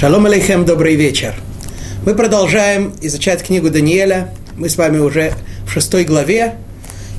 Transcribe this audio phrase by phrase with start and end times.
[0.00, 1.34] Шалом алейхем, добрый вечер.
[2.06, 4.32] Мы продолжаем изучать книгу Даниэля.
[4.56, 5.34] Мы с вами уже
[5.66, 6.54] в шестой главе.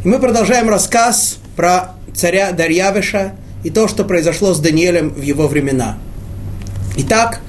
[0.03, 3.33] И мы продолжаем рассказ про царя Дарьявиша
[3.63, 5.99] и то, что произошло с Даниэлем в его времена.
[6.97, 7.41] Итак,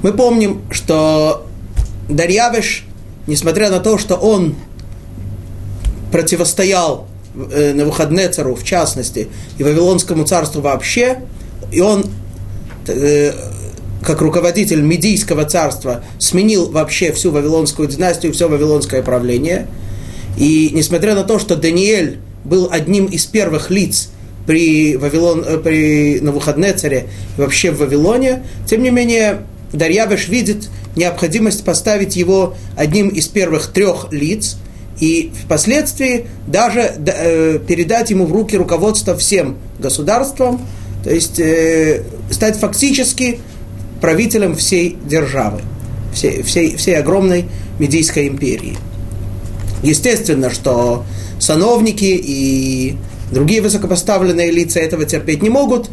[0.00, 1.46] мы помним, что
[2.08, 2.86] Дарьявиш,
[3.26, 4.54] несмотря на то, что он
[6.10, 7.06] противостоял
[7.52, 9.28] э, на выходные цару в частности
[9.58, 11.18] и Вавилонскому царству вообще,
[11.70, 12.06] и он
[12.88, 13.32] э,
[14.10, 19.68] как руководитель Медийского царства, сменил вообще всю Вавилонскую династию, все Вавилонское правление.
[20.36, 24.10] И несмотря на то, что Даниэль был одним из первых лиц
[24.48, 27.06] при, Вавилон, э, при Навуходнецаре
[27.38, 29.42] и вообще в Вавилоне, тем не менее
[29.72, 34.56] Дарьявиш видит необходимость поставить его одним из первых трех лиц
[34.98, 40.66] и впоследствии даже э, передать ему в руки руководство всем государством,
[41.04, 42.02] то есть э,
[42.32, 43.38] стать фактически
[44.00, 45.60] правителем всей державы,
[46.12, 47.46] всей, всей, всей огромной
[47.78, 48.76] Медийской империи.
[49.82, 51.04] Естественно, что
[51.38, 52.96] сановники и
[53.30, 55.90] другие высокопоставленные лица этого терпеть не могут,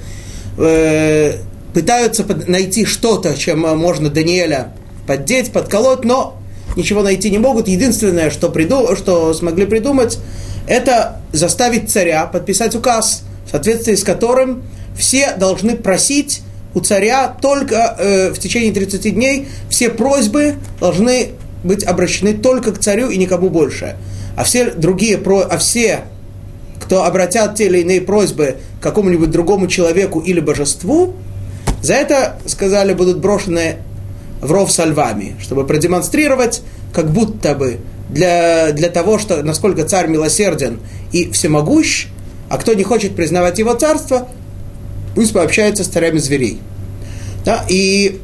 [0.57, 1.37] э,
[1.73, 4.73] пытаются найти что-то, чем можно Даниэля
[5.05, 6.37] поддеть, подколоть, но
[6.75, 7.67] ничего найти не могут.
[7.67, 10.19] Единственное, что, приду, что смогли придумать,
[10.67, 14.63] это заставить царя подписать указ, в соответствии с которым
[14.97, 16.41] все должны просить
[16.73, 21.29] у царя только э, в течение 30 дней все просьбы должны
[21.63, 23.95] быть обращены только к царю и никому больше.
[24.35, 26.01] А все другие, а все,
[26.79, 31.15] кто обратят те или иные просьбы какому-нибудь другому человеку или божеству,
[31.81, 33.77] за это, сказали, будут брошены
[34.41, 36.61] в ров со львами, чтобы продемонстрировать,
[36.93, 37.79] как будто бы
[38.09, 40.79] для, для того, что насколько царь милосерден
[41.11, 42.07] и всемогущ,
[42.49, 44.29] а кто не хочет признавать его царство,
[45.17, 46.59] пусть пообщается с царями зверей.
[47.43, 47.65] Да?
[47.67, 48.21] И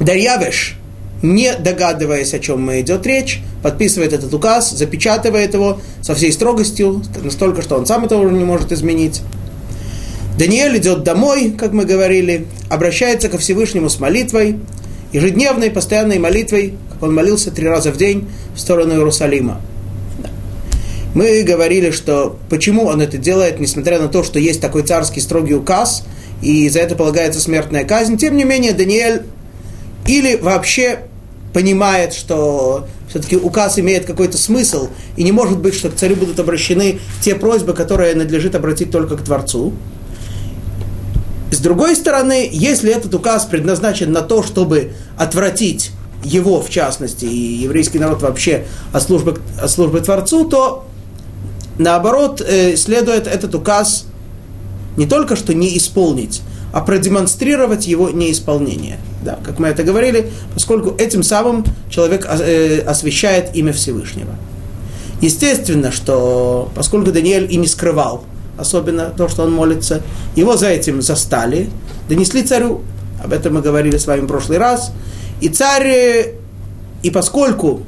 [0.00, 0.76] Дарьявеш,
[1.22, 7.62] не догадываясь, о чем идет речь, подписывает этот указ, запечатывает его со всей строгостью, настолько,
[7.62, 9.22] что он сам этого не может изменить.
[10.36, 14.58] Даниэль идет домой, как мы говорили, обращается ко Всевышнему с молитвой,
[15.12, 19.60] ежедневной, постоянной молитвой, как он молился три раза в день в сторону Иерусалима.
[21.14, 25.54] Мы говорили, что почему он это делает, несмотря на то, что есть такой царский строгий
[25.54, 26.04] указ,
[26.42, 28.16] и за это полагается смертная казнь.
[28.16, 29.22] Тем не менее, Даниэль
[30.06, 31.00] или вообще
[31.52, 36.38] понимает, что все-таки указ имеет какой-то смысл, и не может быть, что к царю будут
[36.38, 39.72] обращены те просьбы, которые надлежит обратить только к Творцу.
[41.50, 45.90] С другой стороны, если этот указ предназначен на то, чтобы отвратить
[46.22, 50.84] его, в частности, и еврейский народ вообще от службы, от службы Творцу, то
[51.78, 54.06] наоборот, э, следует этот указ
[54.96, 58.98] не только что не исполнить, а продемонстрировать его неисполнение.
[59.24, 64.34] Да, как мы это говорили, поскольку этим самым человек э, освещает имя Всевышнего.
[65.20, 68.24] Естественно, что поскольку Даниэль и не скрывал,
[68.56, 70.02] особенно то, что он молится,
[70.36, 71.70] его за этим застали,
[72.08, 72.82] донесли царю,
[73.22, 74.92] об этом мы говорили с вами в прошлый раз,
[75.40, 76.34] и царь, э,
[77.02, 77.82] и поскольку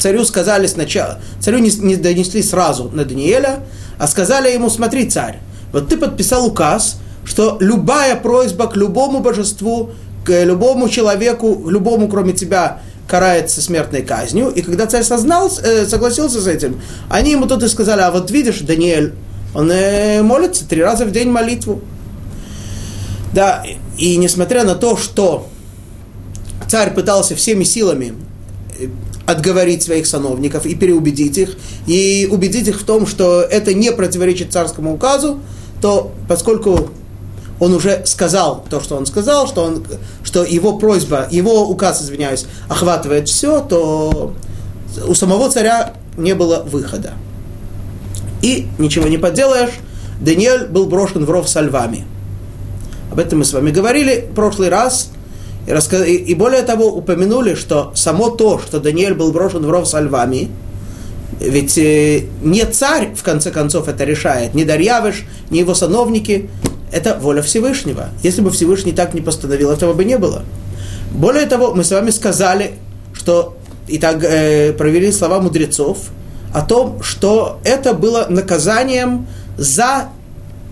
[0.00, 3.60] царю сказали сначала, царю не, не донесли сразу на Даниэля,
[3.98, 5.38] а сказали ему, смотри, царь,
[5.72, 9.90] вот ты подписал указ, что любая просьба к любому божеству,
[10.24, 14.48] к любому человеку, любому, кроме тебя, карается смертной казнью.
[14.48, 18.30] И когда царь сознал, э, согласился с этим, они ему тут и сказали, а вот
[18.30, 19.14] видишь, Даниэль,
[19.54, 21.80] он э, молится три раза в день молитву.
[23.32, 23.64] Да,
[23.98, 25.48] и несмотря на то, что
[26.68, 28.14] царь пытался всеми силами
[28.78, 28.86] э,
[29.26, 34.52] отговорить своих сановников и переубедить их, и убедить их в том, что это не противоречит
[34.52, 35.40] царскому указу,
[35.80, 36.90] то поскольку
[37.58, 39.84] он уже сказал то, что он сказал, что, он,
[40.24, 44.34] что его просьба, его указ, извиняюсь, охватывает все, то
[45.06, 47.12] у самого царя не было выхода.
[48.42, 49.72] И ничего не поделаешь,
[50.20, 52.06] Даниэль был брошен в ров со львами.
[53.12, 55.10] Об этом мы с вами говорили в прошлый раз.
[55.66, 56.06] И, рассказ...
[56.06, 60.50] и более того, упомянули, что само то, что Даниэль был брошен в ров со львами,
[61.40, 66.50] ведь э, не царь, в конце концов, это решает, не Дарьявыш, не его сановники.
[66.92, 68.08] Это воля Всевышнего.
[68.22, 70.42] Если бы Всевышний так не постановил, этого бы не было.
[71.12, 72.72] Более того, мы с вами сказали,
[73.14, 73.56] что
[73.88, 75.98] и так э, провели слова мудрецов
[76.52, 80.08] о том, что это было наказанием за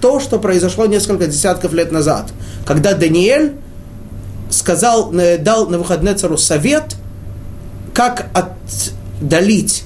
[0.00, 2.26] то, что произошло несколько десятков лет назад,
[2.66, 3.54] когда Даниэль
[4.50, 6.96] сказал, э, дал на выходные цару совет,
[7.94, 9.84] как отдалить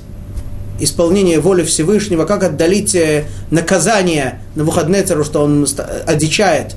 [0.79, 5.67] исполнение воли Всевышнего, как отдалить э, наказание на выходные цару, что он
[6.07, 6.77] одичает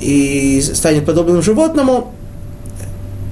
[0.00, 2.12] и станет подобным животному,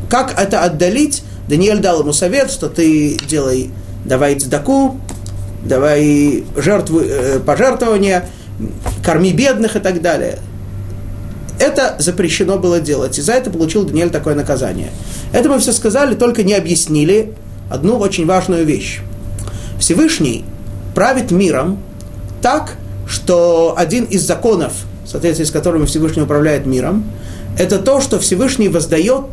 [0.08, 1.22] как это отдалить?
[1.48, 3.70] Даниэль дал ему совет, что ты делай,
[4.04, 5.00] давай цдаку,
[5.64, 8.28] давай жертву, э, пожертвования,
[9.04, 10.38] корми бедных и так далее.
[11.62, 14.90] Это запрещено было делать, и за это получил Даниэль такое наказание.
[15.32, 17.34] Это мы все сказали, только не объяснили
[17.70, 18.98] одну очень важную вещь.
[19.78, 20.44] Всевышний
[20.96, 21.78] правит миром
[22.40, 24.72] так, что один из законов,
[25.04, 27.04] в соответствии с которыми Всевышний управляет миром,
[27.56, 29.26] это то, что Всевышний воздает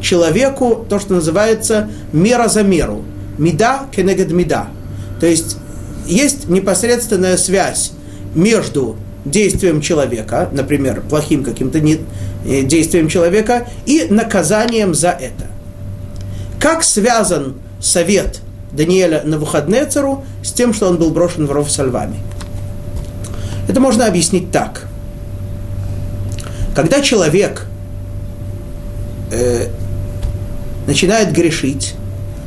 [0.00, 3.04] человеку то, что называется мера за меру.
[3.36, 4.68] Меда кенегед меда.
[5.20, 5.58] То есть
[6.06, 7.92] есть непосредственная связь
[8.34, 8.96] между
[9.26, 15.46] действием человека, например, плохим каким-то э, действием человека, и наказанием за это.
[16.58, 18.40] Как связан совет
[18.72, 22.18] Даниэля на Навуходнецеру с тем, что он был брошен в ров со львами?
[23.68, 24.86] Это можно объяснить так.
[26.74, 27.66] Когда человек
[29.32, 29.68] э,
[30.86, 31.94] начинает грешить,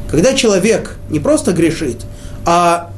[0.09, 2.01] когда человек не просто грешит,
[2.45, 2.91] а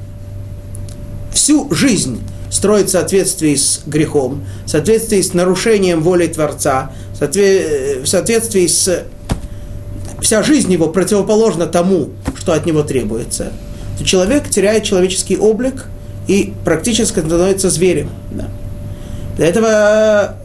[1.34, 8.68] всю жизнь строит в соответствии с грехом, в соответствии с нарушением воли Творца, в соответствии
[8.68, 9.06] с...
[10.22, 13.52] Вся жизнь его противоположна тому, что от него требуется,
[13.98, 15.86] то человек теряет человеческий облик
[16.28, 18.10] и практически становится зверем.
[18.32, 18.48] Да.
[19.38, 20.36] Для этого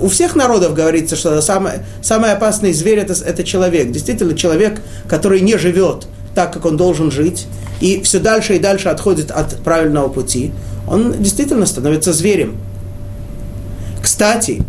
[0.00, 3.90] у всех народов говорится, что самый, самый опасный зверь это, это человек.
[3.90, 7.46] Действительно, человек, который не живет так, как он должен жить,
[7.80, 10.52] и все дальше и дальше отходит от правильного пути,
[10.88, 12.56] он действительно становится зверем.
[14.02, 14.62] Кстати,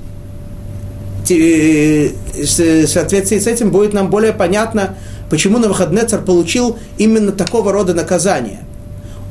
[1.28, 4.96] в соответствии с этим будет нам более понятно,
[5.30, 8.60] почему Навуходнецар получил именно такого рода наказание.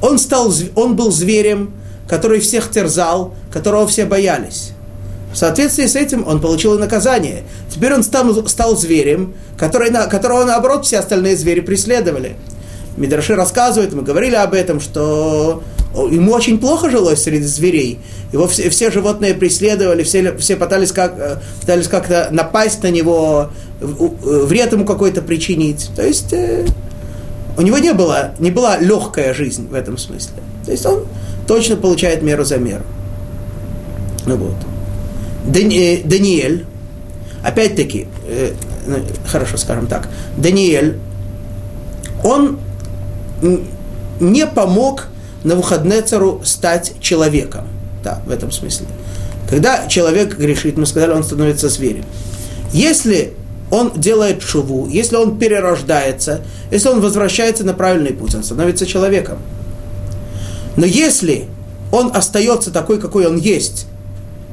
[0.03, 1.73] Он, стал, он был зверем,
[2.09, 4.73] который всех терзал, которого все боялись.
[5.35, 7.43] В соответствии с этим он получил и наказание.
[7.69, 12.37] Теперь он стал, стал зверем, который, которого, наоборот, все остальные звери преследовали.
[12.97, 17.99] Мидраши рассказывают, мы говорили об этом, что ему очень плохо жилось среди зверей.
[18.33, 23.51] Его все, все животные преследовали, все, все пытались, как, э, пытались как-то напасть на него,
[23.81, 25.91] вред ему какой-то причинить.
[25.97, 26.65] То есть э,
[27.57, 30.37] у него не, было, не была легкая жизнь в этом смысле.
[30.65, 31.07] То есть он
[31.49, 32.85] точно получает меру за меру.
[34.27, 34.55] Ну вот.
[35.45, 36.67] Дани, Даниэль,
[37.43, 38.53] опять-таки, э,
[38.87, 38.97] ну,
[39.27, 40.99] хорошо скажем так, Даниэль,
[42.23, 42.59] он
[44.21, 45.09] не помог
[45.45, 47.69] Навуходнецару стать человеком.
[48.03, 48.87] Да, в этом смысле.
[49.49, 52.05] Когда человек грешит, мы сказали, он становится зверем.
[52.73, 53.35] Если
[53.71, 56.41] он делает шуву, если он перерождается,
[56.71, 59.39] если он возвращается на правильный путь, он становится человеком.
[60.77, 61.45] Но если
[61.93, 63.87] он остается такой, какой он есть,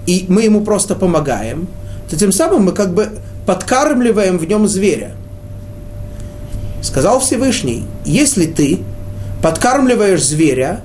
[0.06, 1.68] и мы ему просто помогаем,
[2.10, 3.10] то тем самым мы как бы
[3.46, 5.12] подкармливаем в нем зверя.
[6.82, 8.80] Сказал Всевышний, если ты
[9.42, 10.82] подкармливаешь зверя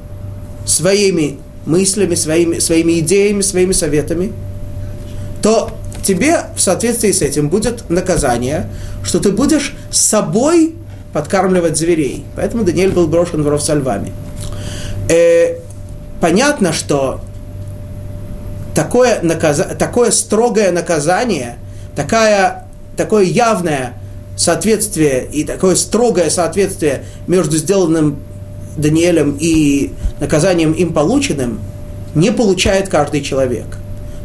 [0.66, 4.32] своими мыслями, своими, своими идеями, своими советами,
[5.42, 5.70] то
[6.02, 8.68] тебе в соответствии с этим будет наказание,
[9.02, 10.74] что ты будешь собой
[11.12, 12.24] подкармливать зверей.
[12.36, 14.12] Поэтому Даниэль был брошен в ров со львами.
[15.08, 15.58] Э,
[16.20, 17.20] понятно, что
[18.76, 19.64] такое, наказа...
[19.64, 21.56] такое строгое наказание,
[21.96, 22.67] такая,
[22.97, 23.95] такое явное
[24.37, 28.18] соответствие и такое строгое соответствие между сделанным
[28.76, 31.59] Даниэлем и наказанием им полученным
[32.14, 33.64] не получает каждый человек.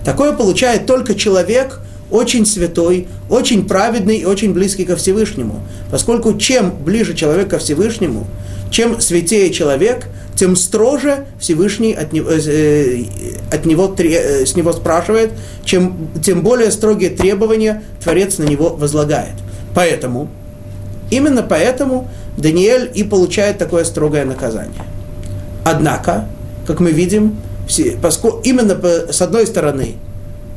[0.04, 1.80] Такое получает только человек
[2.12, 5.62] очень святой, очень праведный и очень близкий ко Всевышнему.
[5.90, 8.28] Поскольку чем ближе человек ко Всевышнему,
[8.70, 13.04] чем святее человек, тем строже Всевышний от него, э,
[13.52, 15.32] от него, э, с него спрашивает,
[15.66, 19.36] чем, тем более строгие требования Творец на него возлагает.
[19.76, 20.30] Поэтому,
[21.10, 24.84] именно поэтому Даниэль и получает такое строгое наказание.
[25.64, 26.28] Однако,
[26.66, 27.38] как мы видим,
[27.68, 28.80] все, поскольку именно
[29.12, 29.96] с одной стороны,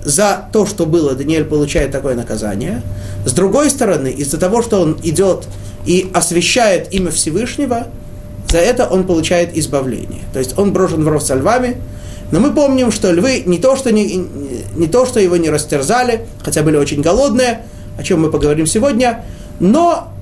[0.04, 2.82] за то, что было, Даниэль получает такое наказание.
[3.24, 5.48] С другой стороны, из-за того, что он идет
[5.86, 7.88] и освещает имя Всевышнего,
[8.48, 10.22] за это он получает избавление.
[10.32, 11.78] То есть он брошен в ров со львами,
[12.30, 14.26] но мы помним, что львы не то, что, не,
[14.76, 17.62] не то, что его не растерзали, хотя были очень голодные,
[17.98, 19.24] о чем мы поговорим сегодня,
[19.60, 20.13] но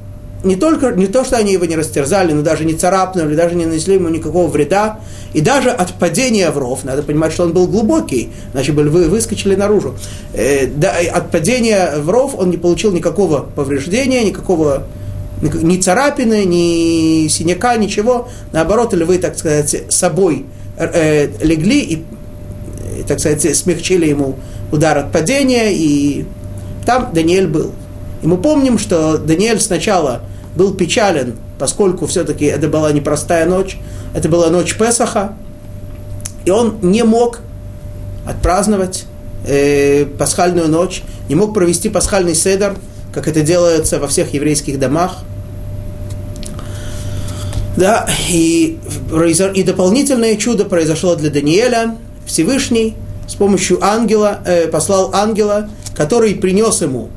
[0.44, 3.66] не только не то, что они его не растерзали, но даже не царапнули, даже не
[3.66, 4.98] нанесли ему никакого вреда.
[5.32, 9.08] И даже от падения в ров, надо понимать, что он был глубокий, иначе бы львы
[9.08, 9.94] выскочили наружу.
[10.34, 14.84] Э, да, от падения в ров он не получил никакого повреждения, никакого
[15.40, 18.28] ни царапины, ни синяка, ничего.
[18.52, 20.46] Наоборот, львы, так сказать, собой
[20.76, 22.04] э, легли и,
[23.06, 24.36] так сказать, смягчили ему
[24.70, 26.24] удар от падения, и
[26.84, 27.72] там Даниэль был.
[28.22, 30.22] И мы помним, что Даниэль сначала
[30.54, 33.78] был печален, поскольку все-таки это была непростая ночь,
[34.14, 35.34] это была ночь Песаха,
[36.44, 37.40] и он не мог
[38.26, 39.04] отпраздновать
[39.46, 42.76] э, пасхальную ночь, не мог провести пасхальный седер,
[43.12, 45.18] как это делается во всех еврейских домах.
[47.76, 48.78] Да, и,
[49.54, 51.96] и дополнительное чудо произошло для Даниэля.
[52.26, 57.08] Всевышний с помощью ангела, э, послал ангела, который принес ему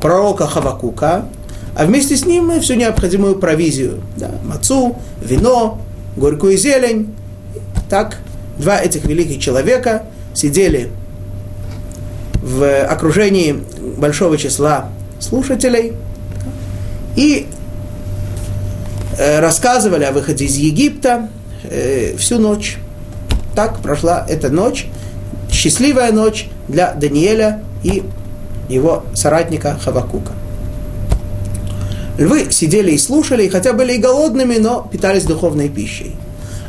[0.00, 1.26] пророка Хавакука,
[1.78, 4.02] а вместе с ним всю необходимую провизию.
[4.16, 5.80] Да, мацу, вино,
[6.16, 7.14] горькую зелень.
[7.88, 8.18] Так,
[8.58, 10.02] два этих великих человека
[10.34, 10.90] сидели
[12.42, 13.62] в окружении
[13.96, 14.88] большого числа
[15.20, 15.92] слушателей
[17.14, 17.46] и
[19.16, 21.28] э, рассказывали о выходе из Египта
[21.62, 22.78] э, всю ночь.
[23.54, 24.88] Так прошла эта ночь,
[25.48, 28.02] счастливая ночь для Даниэля и
[28.68, 30.32] его соратника Хавакука.
[32.18, 36.16] Львы сидели и слушали, хотя были и голодными, но питались духовной пищей.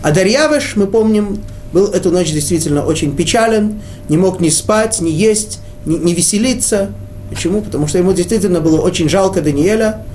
[0.01, 1.41] А Дарьявыш, мы помним,
[1.73, 6.91] был эту ночь действительно очень печален, не мог ни спать, ни есть, ни, ни веселиться.
[7.29, 7.61] Почему?
[7.61, 10.05] Потому что ему действительно было очень жалко Даниэля,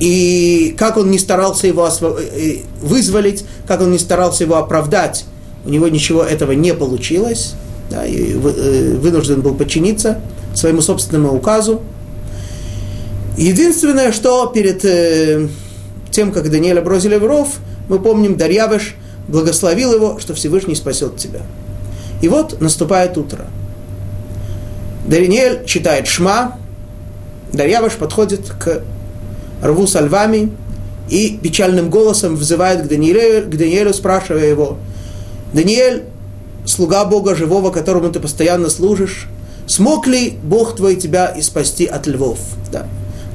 [0.00, 5.24] и как он не старался его э, вызволить, как он не старался его оправдать,
[5.64, 7.54] у него ничего этого не получилось,
[7.90, 10.20] да, и э, вынужден был подчиниться
[10.54, 11.82] своему собственному указу.
[13.38, 15.46] Единственное, что перед э,
[16.10, 18.96] тем, как Даниэля бросили в ров, мы помним, Дарьявыш
[19.28, 21.42] благословил его, что Всевышний спасет тебя.
[22.20, 23.46] И вот наступает утро.
[25.06, 26.58] Даниэль читает Шма,
[27.52, 28.82] Дарьявыш подходит к
[29.62, 30.50] рву со львами
[31.08, 34.78] и печальным голосом взывает к Даниэлю, к Даниэлю, спрашивая его,
[35.52, 36.02] «Даниэль,
[36.66, 39.28] слуга Бога живого, которому ты постоянно служишь,
[39.68, 42.40] смог ли Бог твой тебя и спасти от львов?»
[42.72, 42.88] да.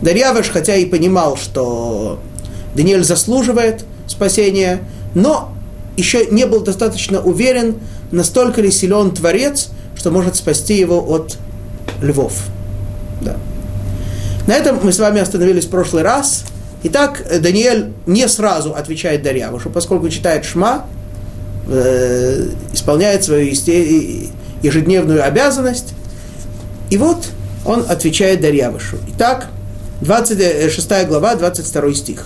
[0.03, 2.19] Дарьявыш, хотя и понимал, что
[2.75, 4.81] Даниэль заслуживает спасения,
[5.15, 5.51] но
[5.95, 7.75] еще не был достаточно уверен,
[8.12, 11.38] настолько ли силен Творец, что может спасти его от
[12.01, 12.33] львов.
[13.22, 13.38] Да.
[14.48, 16.43] На этом мы с вами остановились в прошлый раз.
[16.83, 20.86] Итак, Даниэль не сразу отвечает Дарьявушу, поскольку читает Шма,
[21.69, 23.45] э, исполняет свою
[24.62, 25.93] ежедневную обязанность.
[26.89, 27.25] И вот
[27.65, 28.98] он отвечает Дарьявушу.
[29.15, 29.48] Итак,
[30.03, 32.25] 26 глава, 22 стих.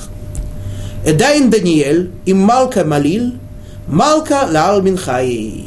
[1.05, 3.33] Эдайн Даниэль им Малка Малил,
[3.87, 5.65] Малка Лаал Минхаи.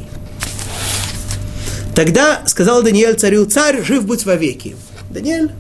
[1.95, 4.75] Тогда сказал Даниэль царю, царь, жив будь вовеки.
[5.11, 5.52] Даниэль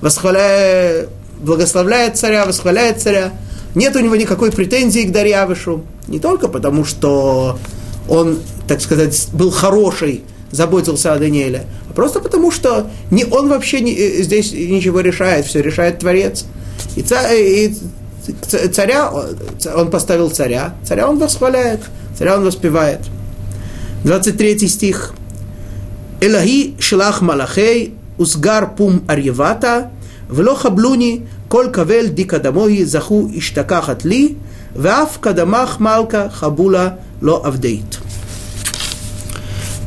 [0.00, 3.32] восхваляет, благословляет царя, восхваляет царя.
[3.74, 5.84] Нет у него никакой претензии к Дарьявышу.
[6.08, 7.58] Не только потому, что
[8.08, 13.93] он, так сказать, был хороший, заботился о Даниэле, просто потому, что не он вообще не,
[13.93, 16.45] э, здесь ничего решает, все решает Творец.
[16.95, 17.73] И, царь, и
[18.71, 19.11] царя,
[19.75, 21.81] он поставил царя, царя он восхваляет,
[22.17, 22.99] царя он воспевает.
[24.03, 25.13] 23 стих.
[26.21, 29.79] Элахи шлах малахей וסגר פום ארייבתה,
[30.29, 34.33] ולא חבלוני כל קבל דיקא דמוהי זכו אשתכחת לי,
[34.75, 36.89] ואף קדמך מלכה חבולה
[37.21, 37.97] לא עבדית.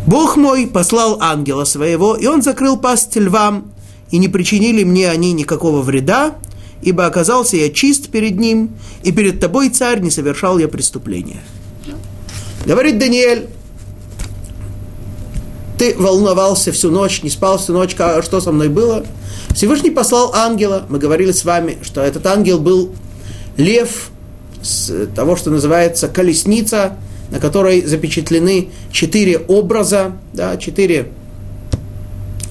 [0.08, 3.72] Бог мой послал ангела своего, и он закрыл пасть львам,
[4.12, 6.36] и не причинили мне они никакого вреда,
[6.82, 8.72] ибо оказался я чист перед ним,
[9.04, 11.42] и перед тобой, царь, не совершал я преступления.
[12.66, 13.48] Говорит Даниэль,
[15.78, 19.06] ты волновался всю ночь, не спал всю ночь, что со мной было.
[19.54, 22.92] Всевышний послал ангела, мы говорили с вами, что этот ангел был
[23.58, 24.10] лев
[24.62, 26.98] с того, что называется колесница,
[27.32, 31.08] на которой запечатлены четыре образа, да, четыре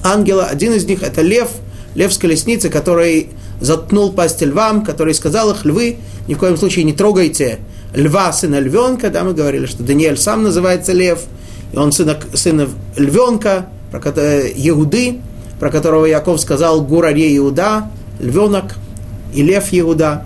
[0.03, 0.45] ангела.
[0.45, 1.49] Один из них это лев,
[1.95, 3.29] лев с колесницы, который
[3.61, 7.59] заткнул пасть львам, который сказал их, львы, ни в коем случае не трогайте
[7.93, 11.21] льва, сына львенка, да, мы говорили, что Даниэль сам называется лев–
[11.75, 15.19] и он сын, сын львенка, про который, Иуды,
[15.59, 17.89] про которого Яков сказал Гураре Иуда,
[18.19, 18.75] львенок
[19.33, 20.23] и лев Иуда.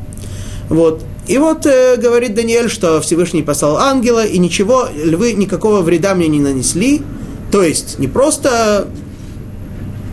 [0.70, 1.04] Вот.
[1.30, 6.28] И вот э, говорит Даниэль, что Всевышний послал ангела, и ничего, львы никакого вреда мне
[6.28, 7.04] не нанесли.
[7.52, 8.88] То есть не просто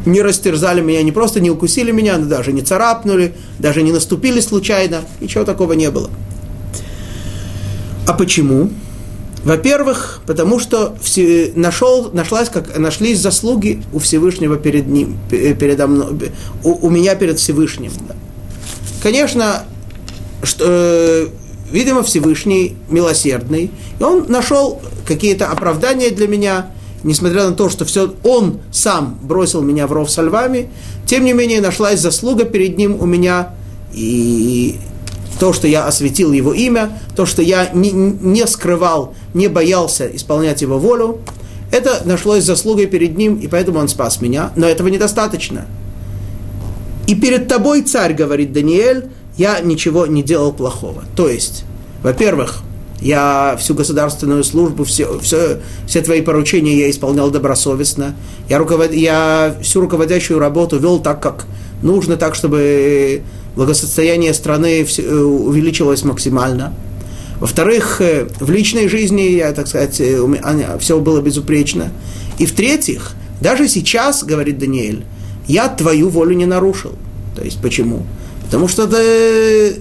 [0.04, 5.00] не растерзали меня, не просто не укусили меня, даже не царапнули, даже не наступили случайно,
[5.22, 6.10] ничего такого не было.
[8.06, 8.68] А почему?
[9.42, 10.98] Во-первых, потому что
[11.54, 16.30] нашел, нашлась, как, нашлись заслуги у Всевышнего перед ним, передо мной,
[16.62, 17.92] у, у меня перед Всевышним.
[19.02, 19.64] Конечно,
[20.46, 21.28] что, э,
[21.70, 26.70] видимо, Всевышний милосердный, и он нашел какие-то оправдания для меня,
[27.02, 30.68] несмотря на то, что все, он сам бросил меня в ров со львами,
[31.06, 33.54] тем не менее нашлась заслуга перед ним у меня,
[33.92, 34.76] и
[35.38, 40.62] то, что я осветил его имя, то, что я не, не скрывал, не боялся исполнять
[40.62, 41.20] его волю,
[41.70, 44.52] это нашлось заслугой перед ним, и поэтому он спас меня.
[44.56, 45.66] Но этого недостаточно.
[47.06, 51.04] И перед тобой, царь, говорит Даниэль, я ничего не делал плохого.
[51.14, 51.64] То есть,
[52.02, 52.62] во-первых,
[53.00, 58.16] я всю государственную службу, все, все, все твои поручения я исполнял добросовестно.
[58.48, 58.92] Я, руковод...
[58.92, 61.46] я всю руководящую работу вел так, как
[61.82, 63.22] нужно, так, чтобы
[63.54, 66.74] благосостояние страны э, увеличилось максимально.
[67.38, 71.90] Во-вторых, э, в личной жизни, я, так сказать, э, все было безупречно.
[72.38, 73.12] И в-третьих,
[73.42, 75.04] даже сейчас, говорит Даниэль,
[75.46, 76.92] я твою волю не нарушил.
[77.34, 78.04] То есть почему?
[78.46, 79.76] Потому что, ты,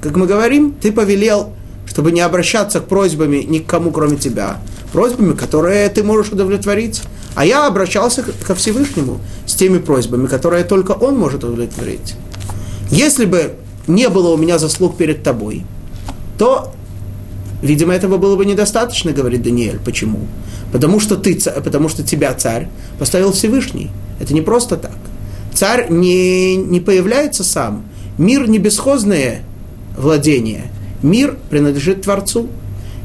[0.00, 1.52] как мы говорим, ты повелел,
[1.86, 4.60] чтобы не обращаться к просьбами ни к кому, кроме тебя.
[4.92, 7.02] Просьбами, которые ты можешь удовлетворить.
[7.34, 12.14] А я обращался ко Всевышнему с теми просьбами, которые только Он может удовлетворить.
[12.90, 13.54] Если бы
[13.86, 15.64] не было у меня заслуг перед тобой,
[16.38, 16.72] то
[17.62, 19.78] Видимо, этого было бы недостаточно, говорит Даниэль.
[19.84, 20.20] Почему?
[20.72, 23.90] Потому что, ты, потому что тебя царь поставил Всевышний.
[24.18, 24.96] Это не просто так.
[25.52, 27.84] Царь не, не появляется сам.
[28.20, 29.42] Мир не бесхозное
[29.98, 30.70] владение.
[31.02, 32.46] Мир принадлежит Творцу.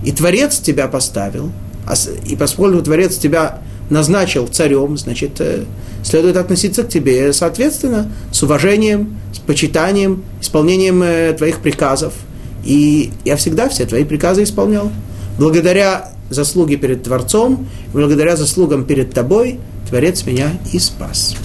[0.03, 1.51] И Творец тебя поставил.
[1.87, 1.95] А
[2.27, 5.63] и поскольку Творец тебя назначил царем, значит, э,
[6.03, 12.13] следует относиться к тебе соответственно, с уважением, с почитанием, исполнением э, твоих приказов–
[12.65, 14.91] и я всегда все твои приказы исполнял.
[15.37, 21.35] Благодаря заслуге перед Творцом, благодаря заслугам перед тобой, Творец меня и спас.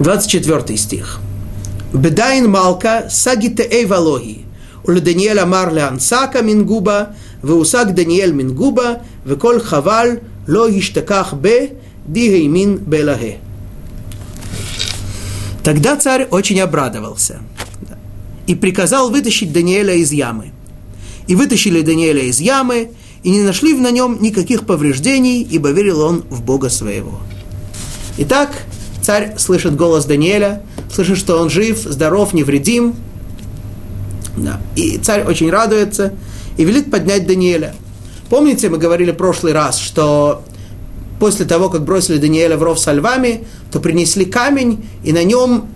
[0.00, 1.20] 24 стих.
[1.96, 4.44] Бедайн Малка Сагитеэй Валоги.
[4.84, 11.76] Уле Даниэль Амар Леансака Мингуба, Веусак Даниэль Мингуба, Веколь Хаваль Ло Иштаках Бе,
[12.06, 13.38] Дигеймин Белахе.
[15.64, 17.40] Тогда царь очень обрадовался
[18.46, 20.52] и приказал вытащить Даниэля из ямы.
[21.26, 22.90] И вытащили Даниэля из ямы,
[23.24, 27.18] и не нашли на нем никаких повреждений, ибо верил он в Бога своего.
[28.18, 28.52] Итак,
[29.02, 32.94] царь слышит голос Даниэля– слышит, что он жив, здоров, невредим.
[34.36, 34.60] Да.
[34.74, 36.12] И царь очень радуется
[36.56, 37.74] и велит поднять Даниэля.
[38.28, 40.42] Помните, мы говорили в прошлый раз, что
[41.18, 45.68] после того, как бросили Даниэля в ров со львами, то принесли камень, и на нем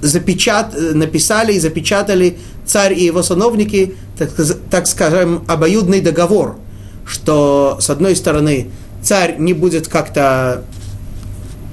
[0.00, 4.30] запечат, написали и запечатали царь и его сановники, так,
[4.70, 6.56] так скажем, обоюдный договор,
[7.06, 8.68] что с одной стороны
[9.02, 10.64] царь не будет как-то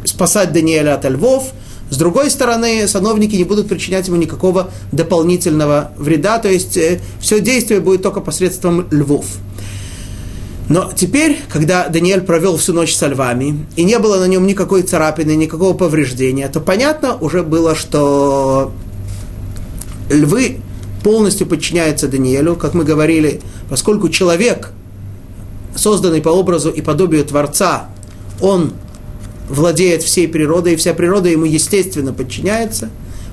[0.05, 1.51] спасать Даниэля от львов,
[1.91, 7.41] с другой стороны, сановники не будут причинять ему никакого дополнительного вреда, то есть э, все
[7.41, 9.25] действие будет только посредством львов.
[10.69, 14.83] Но теперь, когда Даниэль провел всю ночь со львами, и не было на нем никакой
[14.83, 18.71] царапины, никакого повреждения, то понятно уже было, что
[20.09, 20.61] львы
[21.03, 24.71] полностью подчиняются Даниэлю, как мы говорили, поскольку человек,
[25.75, 27.89] созданный по образу и подобию Творца,
[28.39, 28.71] он
[29.51, 32.89] владеет всей природой, и вся природа ему естественно подчиняется.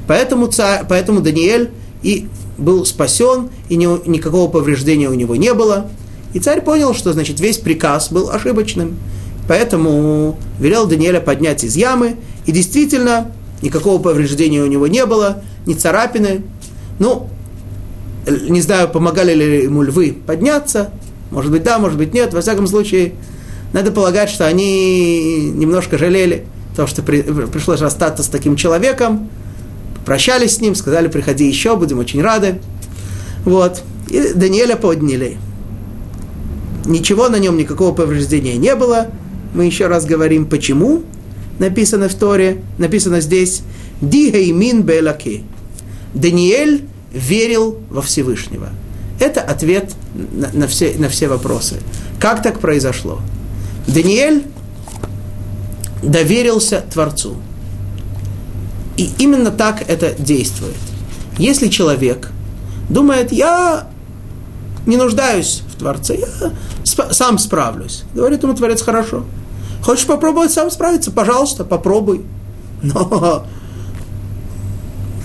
[0.06, 1.70] Поэтому, царь, поэтому Даниэль
[2.02, 5.88] и был спасен, и ни, никакого повреждения у него не было.
[6.34, 8.96] И царь понял, что значит весь приказ был ошибочным.
[9.46, 15.74] Поэтому велел Даниэля поднять из ямы, и действительно никакого повреждения у него не было, ни
[15.74, 16.42] царапины.
[16.98, 17.28] Ну,
[18.26, 20.90] не знаю, помогали ли ему львы подняться,
[21.30, 23.14] может быть да, может быть нет, во всяком случае,
[23.72, 29.28] надо полагать, что они немножко жалели то, что при, пришлось расстаться с таким человеком,
[30.04, 32.60] прощались с ним, сказали, приходи еще, будем очень рады.
[33.44, 33.82] Вот.
[34.08, 35.38] И Даниэля подняли
[36.86, 39.08] ничего на нем, никакого повреждения не было.
[39.54, 41.02] Мы еще раз говорим, почему
[41.58, 43.62] написано в Торе, написано здесь
[44.00, 45.44] «Дигеймин белаки».
[46.14, 48.68] Даниэль верил во Всевышнего.
[49.20, 51.76] Это ответ на, на, все, на все вопросы.
[52.20, 53.20] Как так произошло?
[53.88, 54.44] Даниэль
[56.02, 57.36] доверился Творцу.
[58.96, 60.76] И именно так это действует.
[61.38, 62.30] Если человек
[62.88, 63.88] думает, я
[64.86, 66.52] не нуждаюсь в Творце, я
[66.84, 68.04] сам справлюсь.
[68.14, 69.24] Говорит ему Творец, хорошо.
[69.82, 71.10] Хочешь попробовать сам справиться?
[71.10, 72.24] Пожалуйста, попробуй.
[72.82, 73.46] Но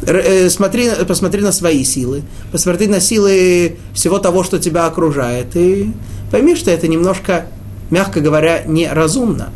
[0.06, 5.92] э, смотри, посмотри на свои силы, посмотри на силы всего того, что тебя окружает, и
[6.32, 7.48] пойми, что это немножко,
[7.94, 9.52] мягко говоря, неразумно.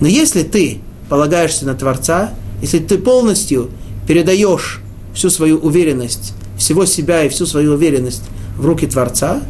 [0.00, 0.78] Но если ты
[1.10, 3.68] полагаешься на Творца, если ты полностью
[4.08, 4.80] передаешь
[5.14, 8.22] всю свою уверенность, всего себя и всю свою уверенность
[8.56, 9.42] в руки Творца,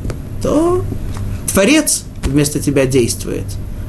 [0.43, 0.85] то
[1.53, 3.45] Творец вместо тебя действует.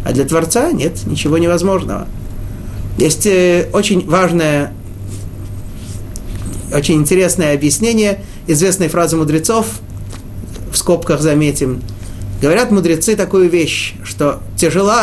[0.06, 2.08] А для Творца нет ничего невозможного.
[3.00, 4.72] Есть э, очень важное,
[6.72, 9.66] очень интересное объяснение известной фразы мудрецов,
[10.72, 11.82] в скобках заметим.
[12.42, 15.02] Говорят мудрецы такую вещь, что тяжело,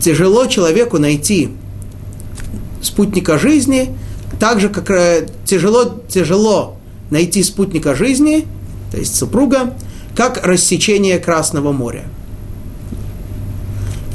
[0.00, 1.50] тяжело человеку найти
[2.80, 3.96] спутника жизни,
[4.38, 6.76] так же, как э, тяжело, тяжело
[7.10, 8.46] найти спутника жизни,
[8.90, 9.74] то есть супруга,
[10.16, 12.04] как рассечение Красного моря.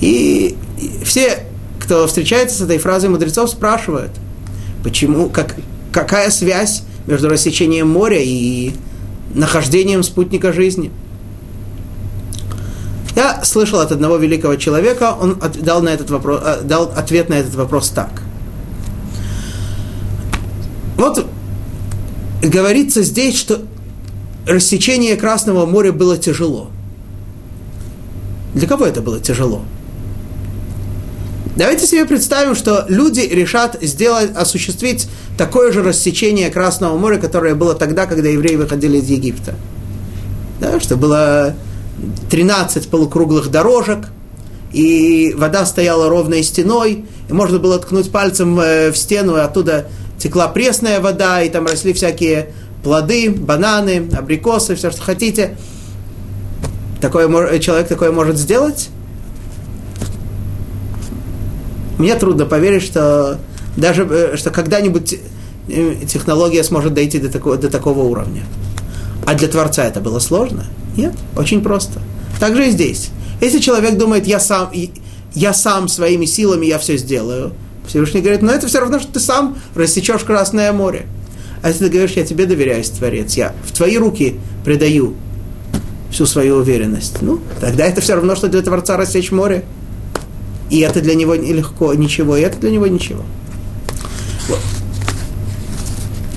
[0.02, 0.56] И
[1.04, 1.40] все,
[1.80, 4.12] кто встречается с этой фразой мудрецов, спрашивают,
[4.84, 5.56] почему, как,
[5.92, 8.72] какая связь между рассечением моря и
[9.34, 10.92] нахождением спутника жизни.
[13.16, 17.34] Я слышал от одного великого человека, он дал, на этот вопрос, э, дал ответ на
[17.34, 18.22] этот вопрос так.
[20.98, 21.26] Вот
[22.42, 23.62] говорится здесь, что
[24.46, 26.70] рассечение Красного моря было тяжело.
[28.54, 29.64] Для кого это было тяжело?
[31.56, 37.76] Давайте себе представим, что люди решат сделать, осуществить такое же рассечение Красного моря, которое было
[37.76, 39.56] тогда, когда евреи выходили из Египта.
[40.60, 41.56] Да, что было
[42.30, 44.10] 13 полукруглых дорожек,
[44.74, 49.88] и вода стояла ровной стеной, и можно было ткнуть пальцем э, в стену, и оттуда
[50.18, 55.58] текла пресная вода, и там росли всякие плоды, бананы, абрикосы, все, что хотите.
[57.00, 58.90] Такое, человек такое может сделать?
[61.98, 63.40] Мне трудно поверить, что
[63.78, 65.20] даже э, что когда-нибудь
[65.70, 68.44] э, технология сможет дойти до такого, до такого уровня.
[69.26, 70.66] А для Творца это было сложно?
[70.98, 72.02] Нет, очень просто.
[72.40, 73.10] Так же и здесь.
[73.40, 74.72] Если человек думает, я сам,
[75.34, 77.54] я сам своими силами я все сделаю,
[77.88, 81.06] Всевышний говорит, но это все равно, что ты сам рассечешь Красное море.
[81.62, 85.16] А если ты говоришь, я тебе доверяюсь, Творец, я в твои руки предаю
[86.12, 89.66] всю свою уверенность, ну, тогда это все равно, что для Творца рассечь море.
[90.70, 93.24] И это для него нелегко, ничего, и это для него ничего.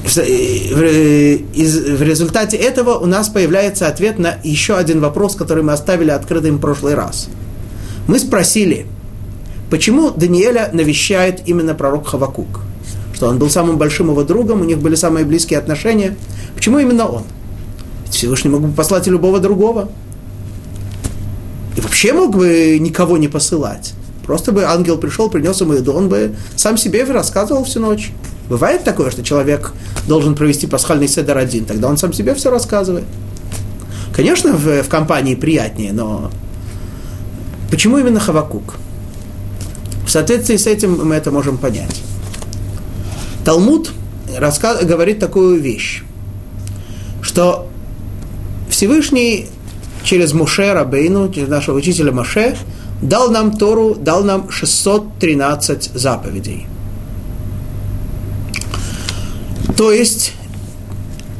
[0.04, 6.10] В, в результате этого у нас появляется ответ на еще один вопрос, который мы оставили
[6.10, 7.28] открытым в прошлый раз.
[8.08, 8.86] Мы спросили,
[9.70, 12.60] почему Даниэля навещает именно пророк Хавакук?
[13.14, 16.16] Что он был самым большим его другом, у них были самые близкие отношения.
[16.54, 17.22] Почему именно он?
[18.10, 19.90] Всевышний мог бы послать и любого другого.
[21.76, 23.94] И вообще мог бы никого не посылать.
[24.30, 28.12] Просто бы ангел пришел, принес ему еду, он бы сам себе рассказывал всю ночь.
[28.48, 29.72] Бывает такое, что человек
[30.06, 33.06] должен провести пасхальный седер один, тогда он сам себе все рассказывает.
[34.14, 36.30] Конечно, в, в компании приятнее, но
[37.72, 38.76] почему именно Хавакук?
[40.06, 42.00] В соответствии с этим мы это можем понять.
[43.44, 43.90] Талмуд
[44.38, 46.04] рассказ, говорит такую вещь,
[47.20, 47.68] что
[48.68, 49.48] Всевышний
[50.04, 52.56] через Муше Рабейну, через нашего учителя Маше,
[53.02, 56.66] дал нам Тору, дал нам 613 заповедей.
[59.76, 60.32] То есть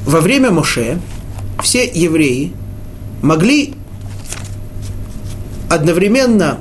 [0.07, 0.99] во время Моше
[1.63, 2.53] все евреи
[3.23, 3.75] могли
[5.69, 6.59] одновременно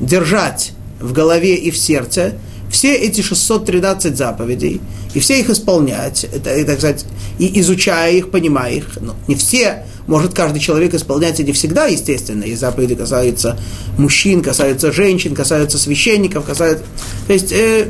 [0.00, 2.34] держать в голове и в сердце
[2.70, 4.80] все эти 613 заповедей,
[5.14, 7.04] и все их исполнять, это, так сказать,
[7.38, 8.98] и изучая их, понимая их.
[9.00, 12.44] Но не все может каждый человек исполнять и не всегда, естественно.
[12.44, 13.58] И заповеди касаются
[13.98, 16.84] мужчин, касаются женщин, касаются священников, касаются...
[17.26, 17.88] То есть, э,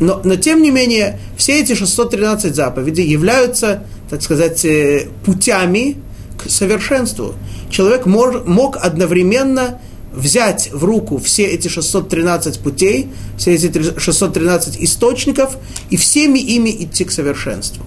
[0.00, 5.98] но, но тем не менее, все эти 613 заповедей являются, так сказать, э, путями
[6.38, 7.34] к совершенству.
[7.70, 9.78] Человек мож, мог одновременно
[10.12, 15.56] взять в руку все эти 613 путей, все эти 613 источников
[15.90, 17.84] и всеми ими идти к совершенству.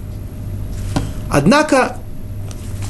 [1.29, 1.97] Однако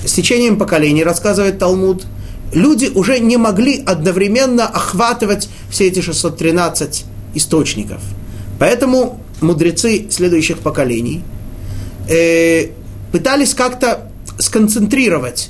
[0.05, 2.05] с течением поколений, рассказывает Талмуд,
[2.53, 8.01] люди уже не могли одновременно охватывать все эти 613 источников.
[8.59, 11.21] Поэтому мудрецы следующих поколений
[12.07, 12.67] э,
[13.11, 15.49] пытались как-то сконцентрировать,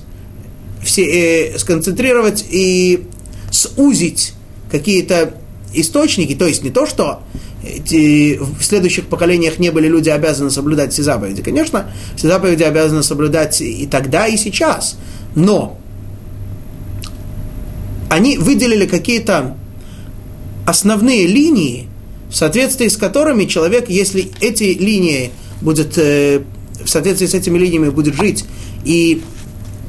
[0.83, 3.07] все, э, сконцентрировать и
[3.53, 4.33] сузить
[4.71, 5.35] какие-то
[5.73, 7.21] источники, то есть не то, что
[7.63, 11.41] эти, в следующих поколениях не были люди обязаны соблюдать все заповеди.
[11.41, 14.97] Конечно, все заповеди обязаны соблюдать и тогда, и сейчас.
[15.35, 15.77] Но
[18.09, 19.55] они выделили какие-то
[20.65, 21.87] основные линии,
[22.29, 26.41] в соответствии с которыми человек, если эти линии будет, э,
[26.83, 28.45] в соответствии с этими линиями будет жить
[28.83, 29.21] и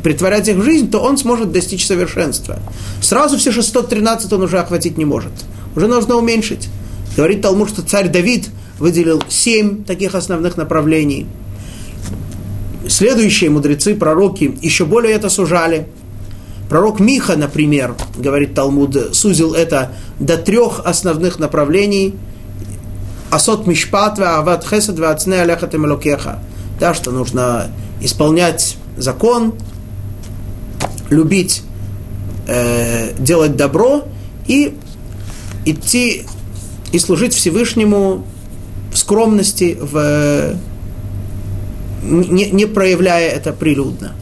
[0.05, 2.59] притворять их в жизнь, то он сможет достичь совершенства.
[3.01, 5.33] Сразу все 613 он уже охватить не может.
[5.75, 6.69] Уже нужно уменьшить.
[7.17, 11.27] Говорит Талмуд, что царь Давид выделил семь таких основных направлений.
[12.87, 15.89] Следующие мудрецы, пророки, еще более это сужали.
[16.69, 22.15] Пророк Миха, например, говорит Талмуд, сузил это до трех основных направлений.
[23.31, 25.75] Асот мишпат ва ават хесед ва ацне аляхат.
[26.79, 27.69] Да, что нужно
[28.03, 29.55] исполнять закон,
[31.11, 31.63] любить,
[32.47, 34.05] э, делать добро
[34.47, 34.75] и
[35.65, 36.25] идти
[36.93, 38.25] и служить Всевышнему
[38.93, 40.55] в скромности, в,
[42.03, 44.13] не, не проявляя это прилюдно.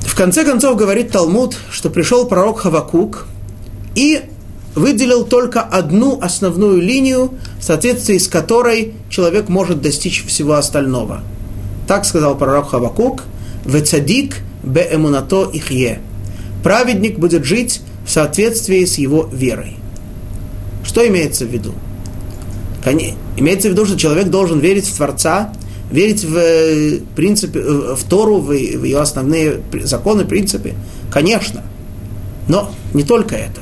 [0.00, 3.28] В конце концов говорит Талмуд, что пришел пророк Хавакук
[3.94, 4.22] и
[4.74, 11.22] выделил только одну основную линию, в соответствии с которой человек может достичь всего остального.
[11.86, 13.24] Так сказал пророк Хавакук,
[13.64, 16.00] «Вецадик бе эмунато ихе».
[16.62, 19.76] Праведник будет жить в соответствии с его верой.
[20.84, 21.74] Что имеется в виду?
[23.36, 25.52] Имеется в виду, что человек должен верить в Творца,
[25.90, 30.74] верить в э, принципе, э, в Тору, в, ее основные законы, принципы.
[31.10, 31.62] Конечно.
[32.48, 33.60] Но не только это.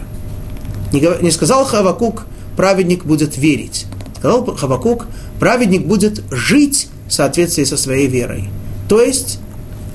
[0.92, 3.86] Не сказал Хавакук, праведник будет верить.
[4.18, 5.06] Сказал Хавакук,
[5.40, 8.48] праведник будет жить в соответствии со своей верой.
[8.88, 9.40] То есть,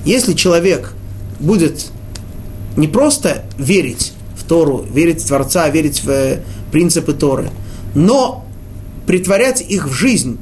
[0.06, 0.94] если человек
[1.42, 1.88] будет
[2.78, 7.50] не просто верить в Тору, верить в Творца, верить в э, принципы Торы,
[7.94, 8.46] но
[9.06, 10.38] притворять их в жизнь.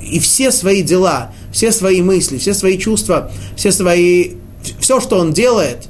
[0.00, 4.32] И все свои дела, все свои мысли, все свои чувства, все свои,
[4.80, 5.88] все, что он делает,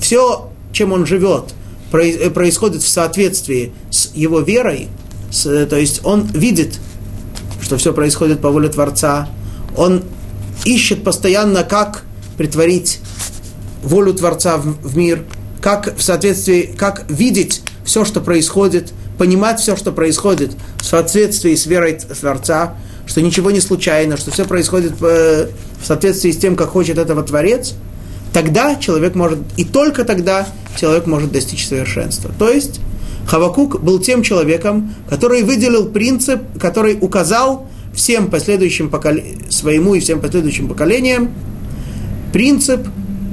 [0.00, 1.54] все, чем он живет,
[1.92, 4.88] э, происходит в соответствии с его верой,
[5.30, 6.78] с, то есть он видит,
[7.60, 9.28] что все происходит по воле Творца,
[9.76, 10.02] он
[10.64, 12.04] ищет постоянно, как
[12.36, 13.00] притворить
[13.82, 15.24] волю Творца в, в мир,
[15.60, 21.66] как в соответствии, как видеть все, что происходит, понимать все, что происходит в соответствии с
[21.66, 22.74] верой Творца,
[23.06, 25.48] что ничего не случайно, что все происходит в
[25.82, 27.74] соответствии с тем, как хочет этого Творец,
[28.32, 32.30] тогда человек может, и только тогда человек может достичь совершенства.
[32.38, 32.80] То есть
[33.26, 40.20] Хавакук был тем человеком, который выделил принцип, который указал всем последующим поколениям, своему и всем
[40.20, 41.30] последующим поколениям
[42.32, 42.86] принцип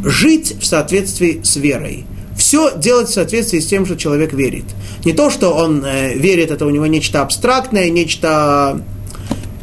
[0.03, 2.05] жить в соответствии с верой
[2.39, 4.63] все делать в соответствии с тем, что человек верит.
[5.03, 8.81] Не то, что он э, верит, это у него нечто абстрактное, нечто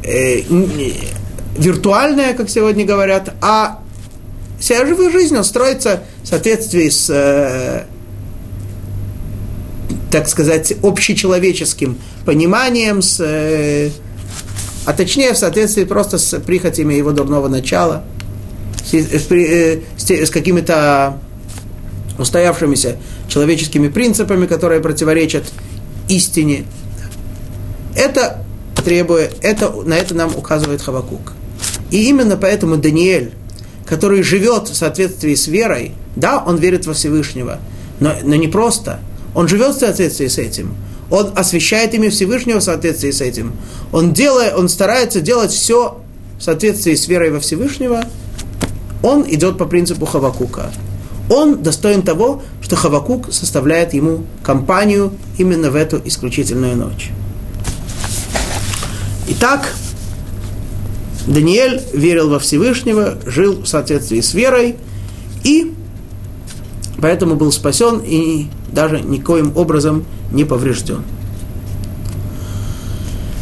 [0.05, 0.43] э,
[1.57, 3.81] виртуальное, как сегодня говорят, а
[4.61, 7.85] вся живая жизнь он строится в соответствии с, э,
[10.11, 13.91] так сказать, общечеловеческим пониманием, с, э,
[14.85, 18.05] а точнее в соответствии просто с прихотями его дурного начала,
[18.87, 21.19] с, э, с, с какими-то
[22.19, 22.97] устоявшимися
[23.29, 25.45] человеческими принципами, которые противоречат
[26.09, 26.65] истине.
[27.95, 28.45] Это
[28.85, 31.33] требует, это, на это нам указывает Хавакук.
[31.91, 33.33] И именно поэтому Даниэль,
[33.85, 37.59] который живет в соответствии с верой, да, он верит во Всевышнего,
[38.01, 39.01] но, но не просто.
[39.35, 40.75] Он живет в соответствии с этим.
[41.11, 43.53] Он освещает имя Всевышнего в соответствии с этим.
[43.93, 46.01] Он, делает, он старается делать все
[46.39, 48.05] в соответствии с верой во Всевышнего.
[49.07, 50.71] Он идет по принципу Хавакука
[51.29, 57.11] он достоин того, что Хавакук составляет ему компанию именно в эту исключительную ночь.
[59.29, 59.75] Итак,
[61.27, 64.77] Даниэль верил во Всевышнего, жил в соответствии с верой
[65.43, 65.75] и
[67.01, 71.03] поэтому был спасен и даже никоим образом не поврежден.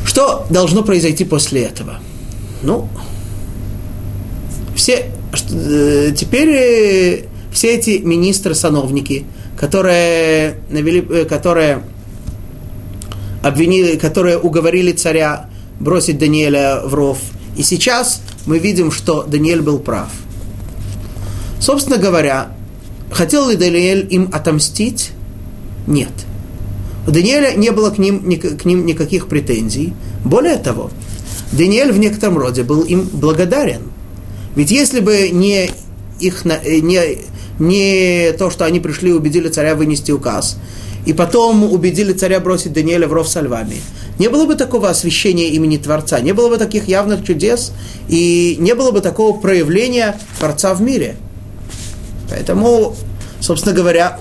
[0.06, 1.98] Что должно произойти после этого?
[2.62, 2.88] Ну,
[4.74, 5.10] все,
[5.42, 9.24] теперь э, все эти министры-сановники,
[9.56, 11.82] которые, навели, э, которые
[13.42, 17.18] обвинили, которые уговорили царя бросить Даниэля в ров.
[17.56, 20.10] И сейчас мы видим, что Даниэль был прав.
[21.60, 22.48] Собственно говоря,
[23.10, 25.12] хотел ли Даниэль им отомстить?
[25.86, 26.12] Нет.
[27.06, 29.92] У Даниэля не было к ним, к ним никаких претензий.
[30.24, 30.90] Более того,
[31.52, 33.93] Даниэль в некотором роде был им благодарен.
[34.56, 35.70] Ведь если бы не
[36.20, 37.18] их, э, не
[37.58, 40.56] не то, что они пришли и убедили царя вынести указ,
[41.06, 43.76] и потом убедили царя бросить Даниэля в ров со львами.
[44.18, 47.72] Не было бы такого освящения имени Творца, не было бы таких явных чудес,
[48.08, 51.16] и не было бы такого проявления Творца в мире.
[52.30, 52.96] Поэтому,
[53.40, 54.18] собственно говоря,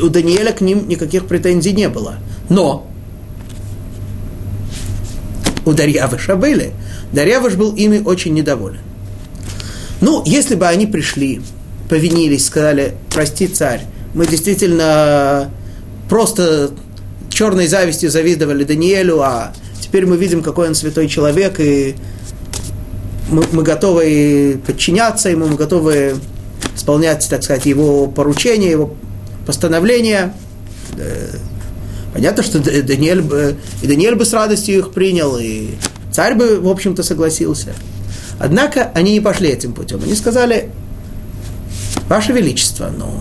[0.00, 2.16] у Даниэля к ним никаких претензий не было.
[2.48, 2.86] Но
[5.64, 6.72] у Дарьявыша были.
[7.12, 8.80] Дарьявыш был ими очень недоволен.
[10.04, 11.40] Ну, если бы они пришли
[11.88, 13.80] повинились, сказали, прости, царь,
[14.12, 15.50] мы действительно
[16.10, 16.72] просто
[17.30, 21.94] черной завистью завидовали Даниэлю, а теперь мы видим, какой он святой человек, и
[23.30, 26.16] мы, мы готовы подчиняться ему, мы готовы
[26.76, 28.94] исполнять, так сказать, его поручения, его
[29.46, 30.34] постановления.
[32.12, 35.70] Понятно, что Даниэль бы, и Даниэль бы с радостью их принял, и
[36.12, 37.72] царь бы, в общем-то, согласился.
[38.38, 40.00] Однако они не пошли этим путем.
[40.02, 40.70] Они сказали,
[42.08, 43.20] Ваше Величество, ну,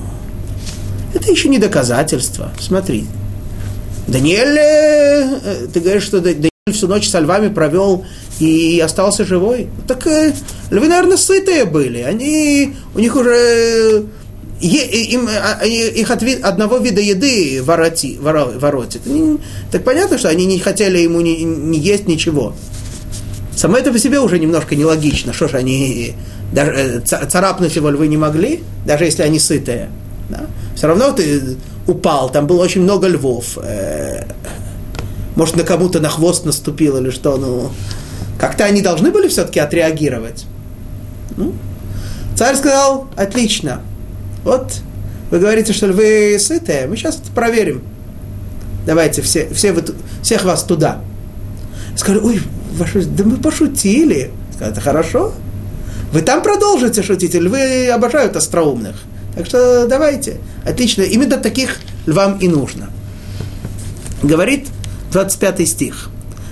[1.13, 2.51] это еще не доказательство.
[2.59, 3.05] Смотри,
[4.07, 8.05] Даниэль, э, ты говоришь, что Даниэль всю ночь со львами провел
[8.39, 9.69] и остался живой.
[9.87, 10.33] Так э,
[10.71, 11.99] львы, наверное, сытые были.
[11.99, 14.05] Они, у них уже
[14.61, 19.01] им, а, их от одного вида еды вороти, воротит.
[19.71, 22.55] Так понятно, что они не хотели ему не, не есть ничего.
[23.63, 25.31] Само это по себе уже немножко нелогично.
[25.31, 26.15] Что ж, они
[26.51, 29.87] даже э, царапнуть его львы не могли, даже если они сытые.
[30.27, 30.47] Да?
[30.75, 31.55] Все равно ты
[31.87, 33.57] упал, там было очень много львов.
[33.63, 34.25] Э,
[35.37, 37.71] может, на кому-то на хвост наступил или что, ну,
[38.37, 40.43] как-то они должны были все-таки отреагировать.
[41.37, 41.53] Ну,
[42.35, 43.79] царь сказал, отлично,
[44.43, 44.73] вот
[45.31, 47.81] вы говорите, что львы сытые, мы сейчас это проверим.
[48.85, 49.85] Давайте все, все вы,
[50.21, 50.99] всех вас туда.
[51.95, 52.41] Сказали, ой,
[52.77, 54.31] да мы пошутили.
[54.59, 55.33] Это хорошо.
[56.11, 58.95] Вы там продолжите шутить, львы обожают остроумных.
[59.35, 60.37] Так что давайте.
[60.65, 61.01] Отлично.
[61.01, 62.89] Именно таких львам и нужно.
[64.21, 64.67] Говорит
[65.11, 66.09] 25 стих.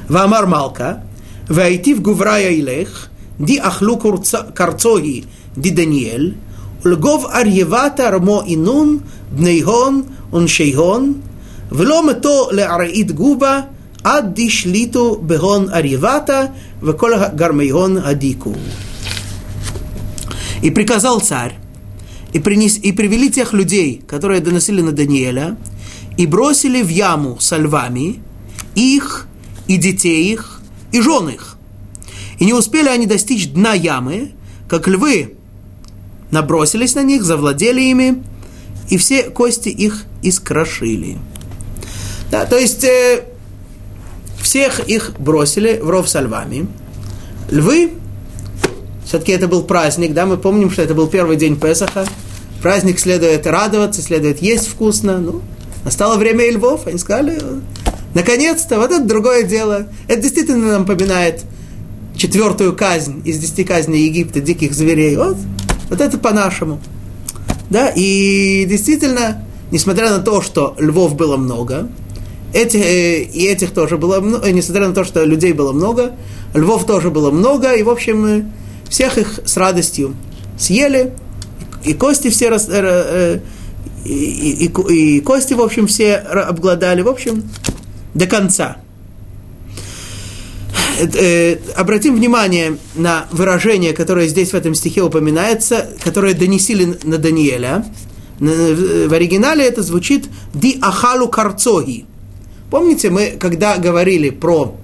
[0.08, 1.04] Вамар Малка,
[1.48, 6.36] войти в Гуврая Илех, ди ахлу карцоги, ди Даниэль,
[6.84, 11.22] лгов арьевата рмо инун, бнейгон, он шейгон,
[11.70, 13.68] вло мето леараид губа,
[14.04, 18.56] Аддишлиту бегон аривата векола гармейон адику.
[20.62, 21.58] И приказал царь,
[22.34, 25.58] и, принес, и привели тех людей, которые доносили на Даниэля,
[26.18, 28.22] и бросили в яму со львами
[28.76, 29.28] их,
[29.68, 30.62] и детей их,
[30.92, 31.58] и жен их.
[32.40, 34.32] И не успели они достичь дна ямы,
[34.68, 35.36] как львы
[36.32, 38.24] набросились на них, завладели ими,
[38.90, 41.18] и все кости их искрошили.
[42.32, 43.26] Да, то есть э,
[44.52, 46.68] всех их бросили в ров со львами.
[47.50, 47.92] Львы
[49.06, 52.06] все-таки это был праздник, да, мы помним, что это был первый день Песаха.
[52.62, 55.20] Праздник следует радоваться, следует есть вкусно.
[55.20, 55.42] Ну,
[55.86, 57.40] настало время и львов, они сказали,
[58.14, 59.88] наконец-то, вот это другое дело.
[60.10, 61.44] Это действительно нам напоминает
[62.18, 65.16] четвертую казнь из десяти казней Египта, диких зверей.
[65.16, 65.38] Вот,
[65.90, 66.82] вот это по-нашему.
[67.70, 71.88] Да, и действительно, несмотря на то, что львов было много,
[72.54, 76.14] эти, э, и этих тоже было много, э, несмотря на то, что людей было много,
[76.54, 78.44] львов тоже было много, и, в общем, э,
[78.90, 80.16] всех их с радостью
[80.58, 81.14] съели,
[81.84, 83.40] и кости все э, э,
[84.06, 87.44] и, и, и кости, в общем, все обглодали, в общем,
[88.14, 88.78] до конца.
[91.76, 97.86] Обратим внимание на выражение, которое здесь в этом стихе упоминается, которое донесили на Даниэля.
[98.40, 102.06] В оригинале это звучит «ди ахалу карцоги».
[102.72, 104.76] Помните, мы когда говорили про,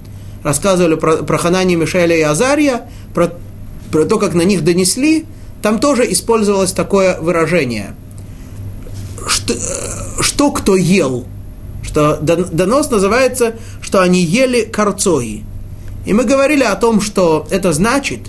[0.43, 3.31] рассказывали про, про Ханани, Мишеля и Азария, про
[3.91, 5.25] про то, как на них донесли,
[5.61, 7.95] там тоже использовалось такое выражение.
[9.27, 9.53] Что,
[10.21, 11.25] что кто ел?
[11.83, 15.43] Что донос называется, что они ели карцои.
[16.05, 18.19] И мы говорили о том, что это значит,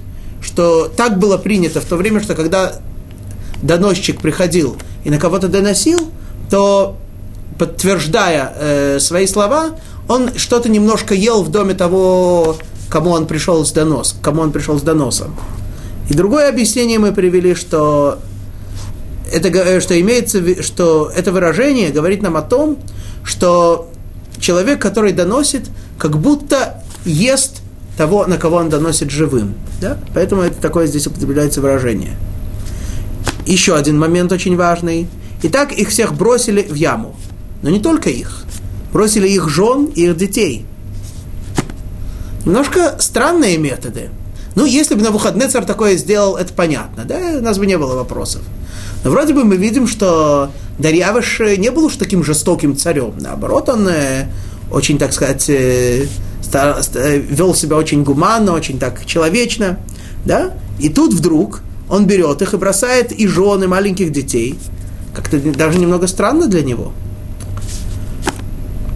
[0.43, 2.77] что так было принято в то время, что когда
[3.63, 6.11] доносчик приходил и на кого-то доносил,
[6.51, 6.97] то,
[7.59, 9.71] подтверждая э, свои слова,
[10.09, 12.57] он что-то немножко ел в доме того
[12.89, 15.35] кому он пришел с донос, кому он пришел с доносом.
[16.09, 18.19] И другое объяснение мы привели, что
[19.31, 22.79] это, что имеется, что это выражение говорит нам о том,
[23.25, 23.91] что
[24.41, 25.69] человек, который доносит,
[25.99, 27.61] как будто ест
[27.97, 29.55] того, на кого он доносит живым.
[29.81, 29.99] Да?
[30.15, 32.17] Поэтому это такое здесь употребляется выражение.
[33.45, 35.09] Еще один момент очень важный.
[35.43, 37.15] Итак, их всех бросили в яму.
[37.63, 38.45] Но не только их.
[38.93, 40.65] Бросили их жен и их детей–
[42.49, 44.09] Немножко странные методы.
[44.55, 47.77] Ну, если бы на выходный царь такое сделал, это понятно, да, у нас бы не
[47.77, 48.41] было вопросов.
[49.05, 53.13] Но вроде бы мы видим, что Дарьявыш не был уж таким жестоким царем.
[53.21, 54.29] Наоборот, он э,
[54.73, 56.07] очень, так сказать, э,
[57.29, 59.79] вел себя очень гуманно, очень так человечно.
[60.25, 60.55] Да?
[60.81, 61.61] И тут вдруг
[61.91, 64.59] он берет их и бросает и жены маленьких детей.
[65.15, 66.93] Как-то даже немного странно для него.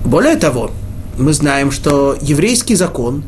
[0.05, 0.71] Более того,
[1.19, 3.23] мы знаем, что еврейский закон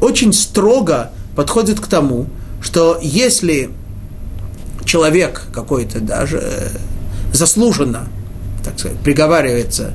[0.00, 2.26] очень строго подходит к тому,
[2.62, 3.70] что если
[4.84, 6.68] человек какой-то даже э,
[7.32, 8.08] заслуженно,
[8.64, 9.92] так сказать, приговаривается,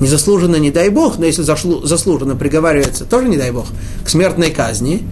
[0.00, 3.66] незаслуженно, не дай бог, но если заслуженно приговаривается, тоже не дай бог,
[4.04, 5.02] к смертной казни,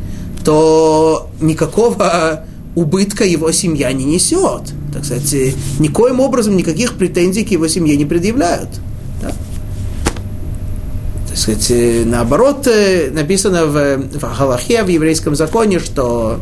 [0.44, 2.44] то никакого
[2.74, 4.72] убытка его семья не несет.
[4.92, 8.68] так сказать, никоим образом никаких претензий к его семье не предъявляют.
[11.36, 12.66] Так сказать, наоборот,
[13.12, 16.40] написано в, в Галахе, в еврейском законе, что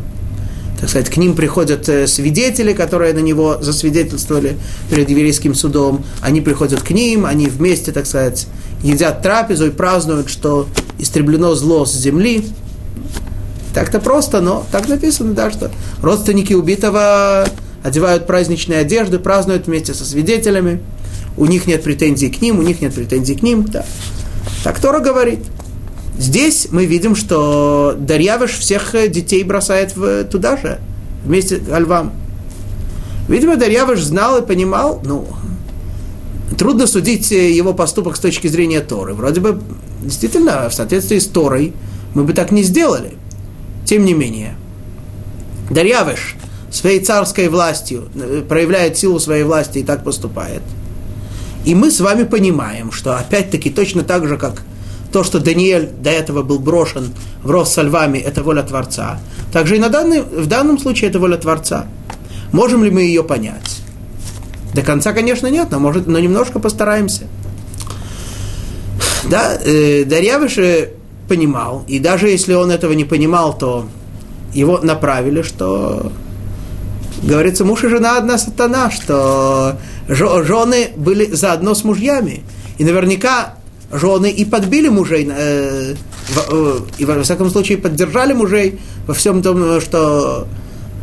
[0.79, 4.57] так сказать, к ним приходят свидетели, которые на него засвидетельствовали
[4.89, 6.05] перед еврейским судом.
[6.21, 8.47] Они приходят к ним, они вместе, так сказать,
[8.83, 10.65] едят трапезу и празднуют, что
[10.97, 12.45] истреблено зло с земли.
[13.73, 15.71] Так-то просто, но так написано, да, что
[16.01, 17.49] родственники убитого
[17.83, 20.81] одевают праздничные одежды, празднуют вместе со свидетелями.
[21.35, 23.65] У них нет претензий к ним, у них нет претензий к ним.
[23.65, 23.85] Да.
[24.63, 25.39] Так Тора говорит.
[26.17, 30.79] Здесь мы видим, что Дарьявыш всех детей бросает в, туда же,
[31.25, 32.13] вместе с львам.
[33.27, 35.27] Видимо, Дарьявыш знал и понимал, ну,
[36.57, 39.13] трудно судить его поступок с точки зрения Торы.
[39.13, 39.61] Вроде бы,
[40.01, 41.73] действительно, в соответствии с Торой
[42.13, 43.15] мы бы так не сделали.
[43.85, 44.55] Тем не менее,
[45.69, 46.35] Дарьявыш
[46.71, 50.61] своей царской властью э, проявляет силу своей власти и так поступает.
[51.65, 54.61] И мы с вами понимаем, что опять-таки точно так же, как
[55.11, 57.11] то, что Даниэль до этого был брошен
[57.41, 59.19] в рост со львами, это воля Творца.
[59.51, 61.87] Также и на данный, в данном случае это воля Творца.
[62.51, 63.79] Можем ли мы ее понять?
[64.73, 67.23] До конца, конечно, нет, но, может, но немножко постараемся.
[69.29, 70.89] Да, э, Дарьявыш
[71.27, 73.87] понимал, и даже если он этого не понимал, то
[74.53, 76.11] его направили, что
[77.23, 82.43] говорится, муж и жена одна сатана, что жены были заодно с мужьями.
[82.77, 83.55] И наверняка
[83.91, 85.95] жены и подбили мужей, э,
[86.49, 90.47] э, и во всяком случае поддержали мужей во всем том, что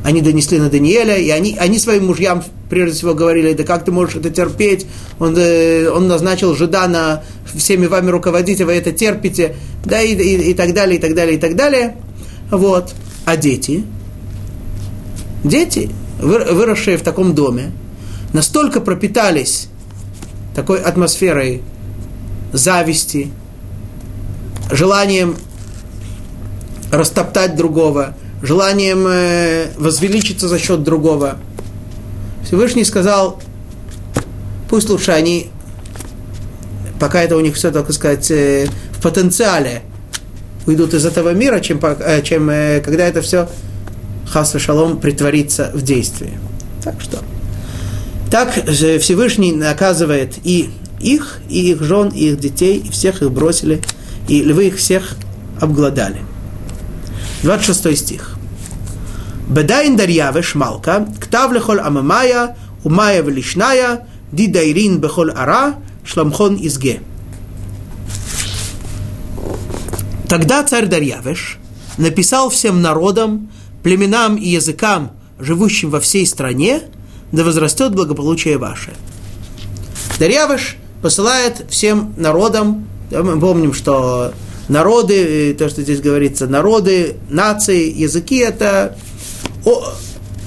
[0.05, 3.93] они донесли на Даниэля, и они, они своим мужьям прежде всего говорили, да как ты
[3.93, 4.87] можешь это терпеть,
[5.19, 7.23] он, э, он назначил Жидана
[7.55, 11.15] всеми вами руководить, а вы это терпите, да, и, и, и так далее, и так
[11.15, 11.97] далее, и так далее.
[12.51, 12.95] Вот.
[13.25, 13.85] А дети?
[15.45, 15.91] Дети,
[16.21, 17.73] выросшие в таком доме,
[18.33, 19.69] настолько пропитались
[20.55, 21.63] такой атмосферой
[22.53, 23.31] зависти,
[24.71, 25.37] желанием
[26.91, 31.39] растоптать другого, желанием э, возвеличиться за счет другого.
[32.45, 33.41] Всевышний сказал,
[34.69, 35.49] пусть лучше они,
[37.01, 39.83] пока это у них все, так сказать, э, в потенциале,
[40.67, 42.47] уйдут из этого мира, чем, э, чем
[42.83, 43.49] когда это все
[44.33, 46.39] хас шалом притворится в действии.
[46.83, 47.19] Так что,
[48.31, 50.71] так Всевышний наказывает и
[51.01, 53.83] их, и их жен, и их детей, и всех их бросили,
[54.29, 55.17] и львы их всех
[55.61, 56.23] обглодали.
[57.43, 58.37] 26 стих.
[59.49, 65.75] Бедайн дарьявеш малка, ктав лехол амамая, умая велишная, ди дайрин бехол ара,
[66.05, 67.01] шламхон изге.
[70.29, 71.59] Тогда царь Дарьявеш
[71.99, 73.51] написал всем народам,
[73.83, 76.83] племенам и языкам, живущим во всей стране,
[77.33, 78.93] да возрастет благополучие ваше.
[80.19, 84.33] Дарьявеш посылает всем народам, мы помним, что
[84.69, 88.97] народы, то, что здесь говорится, народы, нации, языки– это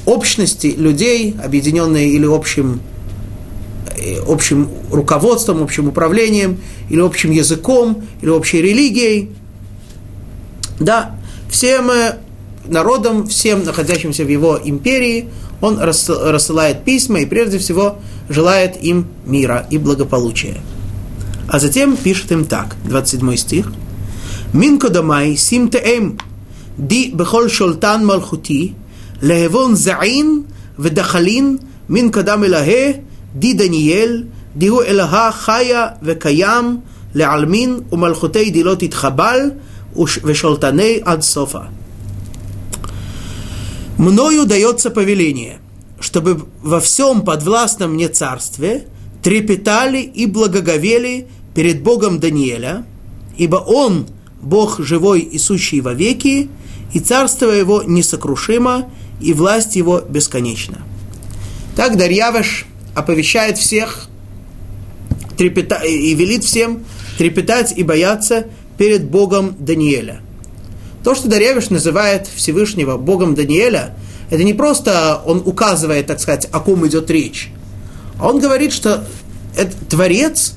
[0.05, 2.79] общности людей, объединенные или общим,
[3.97, 6.59] э, общим руководством, общим управлением,
[6.89, 9.31] или общим языком, или общей религией.
[10.79, 11.15] Да,
[11.49, 12.17] всем э,
[12.66, 15.28] народам, всем находящимся в его империи,
[15.60, 17.98] он рассылает письма и прежде всего
[18.28, 20.60] желает им мира и благополучия.
[21.48, 23.72] А затем пишет им так, 27 стих.
[24.52, 26.18] Мин кодамай сим теэм
[26.76, 28.74] ди бехол шолтан малхути
[29.22, 30.46] лehevon заин
[30.78, 31.56] ודחלין
[31.88, 32.92] מן קדם אלהה
[33.34, 34.24] די דניאל
[34.56, 36.80] דיהו אלוהה חיה וקיים
[37.14, 39.50] לעלמין ומלכותי די לא תתחבל
[40.24, 41.58] ושולטני עד סופה.
[43.97, 45.59] Мною дается повеление,
[45.99, 48.87] чтобы во всем подвластном мне царстве
[49.23, 52.85] трепетали и благоговели перед Богом Даниэля,
[53.37, 54.07] ибо Он–
[54.45, 56.49] Бог живой и сущий во веки,
[56.93, 58.89] и царство Его несокрушимо,
[59.19, 60.83] и власть Его бесконечна.
[61.75, 64.07] Так Дарьявыш оповещает всех
[65.35, 65.77] трепета...
[65.83, 66.85] и велит всем
[67.17, 68.45] трепетать и бояться
[68.77, 70.21] перед Богом Даниэля.
[71.05, 73.93] То, что Дарьявиш называет Всевышнего Богом Даниэля,
[74.31, 77.51] это не просто он указывает, так сказать, о ком идет речь,
[78.19, 79.03] а он говорит, что
[79.55, 80.55] это Творец,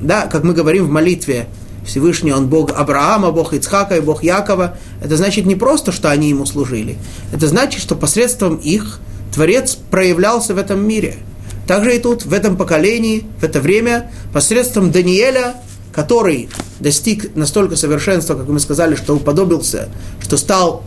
[0.00, 1.46] да, как мы говорим в молитве,
[1.86, 4.76] Всевышний он Бог Авраама, Бог Ицхака и Бог Якова.
[5.00, 6.98] Это значит не просто, что они ему служили.
[7.32, 8.98] Это значит, что посредством их
[9.32, 11.14] Творец проявлялся в этом мире.
[11.68, 15.54] Также и тут, в этом поколении, в это время, посредством Даниэля,
[15.92, 19.88] который достиг настолько совершенства, как мы сказали, что уподобился,
[20.20, 20.84] что стал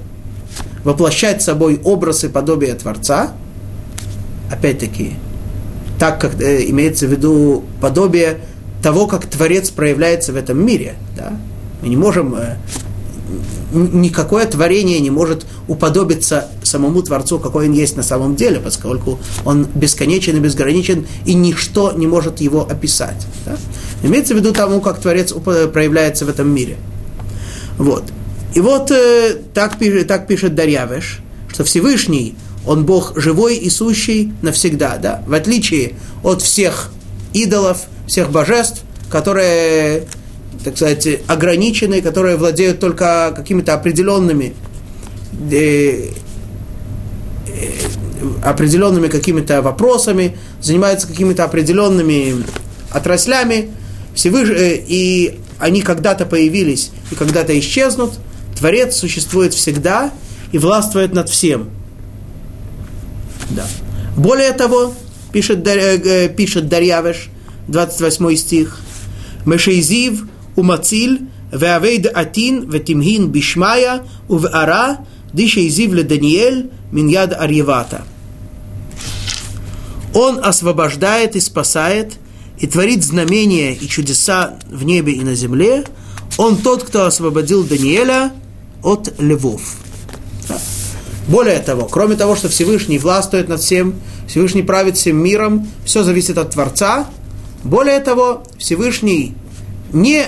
[0.84, 3.34] воплощать собой образ и подобие Творца,
[4.52, 5.14] опять-таки,
[6.00, 8.40] так как э, имеется в виду подобие
[8.82, 10.96] того, как Творец проявляется в этом мире.
[11.16, 11.34] Да?
[11.82, 12.58] Мы не можем, э,
[13.74, 19.68] никакое творение не может уподобиться самому Творцу, какой он есть на самом деле, поскольку он
[19.74, 23.26] бесконечен и безграничен, и ничто не может его описать.
[23.46, 23.56] Да?
[24.04, 26.78] Имеется в виду тому, как Творец проявляется в этом мире.
[27.78, 28.04] Вот.
[28.54, 32.36] И вот э, так, пишет, так пишет Дарьявеш, что Всевышний,
[32.68, 35.24] он Бог живой и сущий навсегда, да?
[35.26, 36.92] в отличие от всех
[37.34, 40.04] идолов, всех божеств, которые,
[40.64, 44.54] так сказать, ограничены, которые владеют только какими-то определенными
[45.52, 46.10] э,
[47.48, 47.70] э,
[48.44, 52.44] определенными какими-то вопросами, занимаются какими-то определенными
[52.92, 53.72] отраслями,
[54.16, 54.50] Всевыш...
[54.50, 58.14] Э, и они когда-то появились и когда-то исчезнут,
[58.58, 60.12] Творец существует всегда
[60.52, 61.70] и властвует над всем.
[63.50, 63.66] Да.
[64.16, 64.94] Более того,
[65.32, 67.30] пишет, э, пишет Дарьявеш,
[67.68, 68.80] 28 стих,
[69.46, 78.04] Мешейзив умациль веавейд атин ветимхин бишмая увара дишейзив ле Даниэль миньяд арьевата.
[80.14, 82.14] Он освобождает и спасает,
[82.64, 85.84] и творит знамения и чудеса в небе и на земле.
[86.38, 88.32] Он тот, кто освободил Даниэля
[88.82, 89.76] от львов.
[91.28, 93.96] Более того, кроме того, что Всевышний властвует над всем,
[94.30, 97.10] Всевышний правит всем миром, все зависит от Творца.
[97.66, 99.36] Более того, Всевышний
[99.92, 100.28] не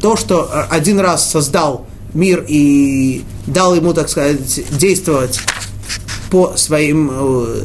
[0.00, 5.40] то, что один раз создал мир и дал ему, так сказать, действовать
[6.30, 7.64] по своим э,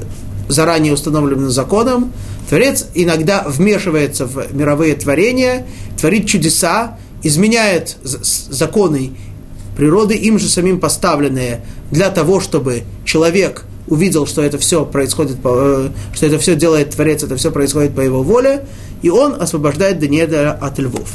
[0.49, 2.11] заранее установленным законам,
[2.49, 5.65] Творец иногда вмешивается в мировые творения,
[5.99, 9.11] творит чудеса, изменяет законы
[9.75, 15.89] природы, им же самим поставленные для того, чтобы человек увидел, что это все происходит, э,
[16.13, 18.65] что это все делает Творец, это все происходит по его воле,
[19.01, 21.09] и он освобождает Даниэля от львов.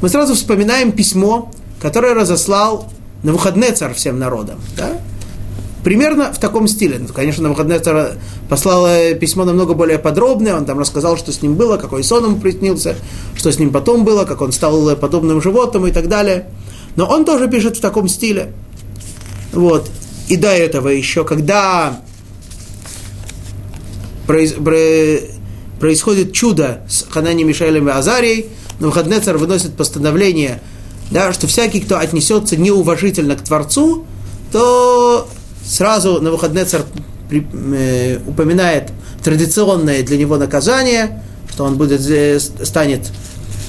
[0.00, 2.90] Мы сразу вспоминаем письмо, которое разослал
[3.22, 4.58] на выходные царь всем народам.
[4.76, 4.98] Да?
[5.86, 6.98] Примерно в таком стиле.
[6.98, 8.18] Ну, конечно, на
[8.48, 8.88] послал
[9.20, 12.96] письмо намного более подробное, он там рассказал, что с ним было, какой сон ему приснился,
[13.36, 16.48] что с ним потом было, как он стал подобным животным и так далее.
[16.96, 18.52] Но он тоже пишет в таком стиле.
[19.52, 19.88] Вот.
[20.26, 22.00] И до этого еще, когда
[24.26, 28.46] происходит чудо с Ханани, Мишелем и Азарией,
[28.80, 30.60] Навуходнецар выносит постановление,
[31.12, 34.04] да, что всякий, кто отнесется неуважительно к Творцу,
[34.50, 35.28] то
[35.66, 36.82] сразу Навуходнецар
[37.28, 38.90] при, э, упоминает
[39.22, 43.10] традиционное для него наказание, что он будет, э, станет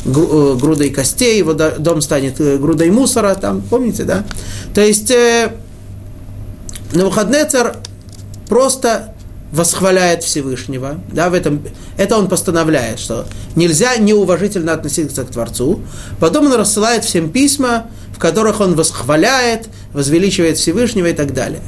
[0.07, 4.23] Э, грудой костей, его дом станет грудой мусора, там, помните, да?
[4.73, 5.51] То есть э,
[6.93, 7.75] Навуходнецар
[8.47, 9.13] просто
[9.51, 11.61] восхваляет Всевышнего, да, в этом,
[11.97, 13.25] это он постановляет, что
[13.55, 15.81] нельзя неуважительно относиться к Творцу.
[16.21, 21.61] Потом он рассылает всем письма, в которых он восхваляет, возвеличивает Всевышнего и так далее.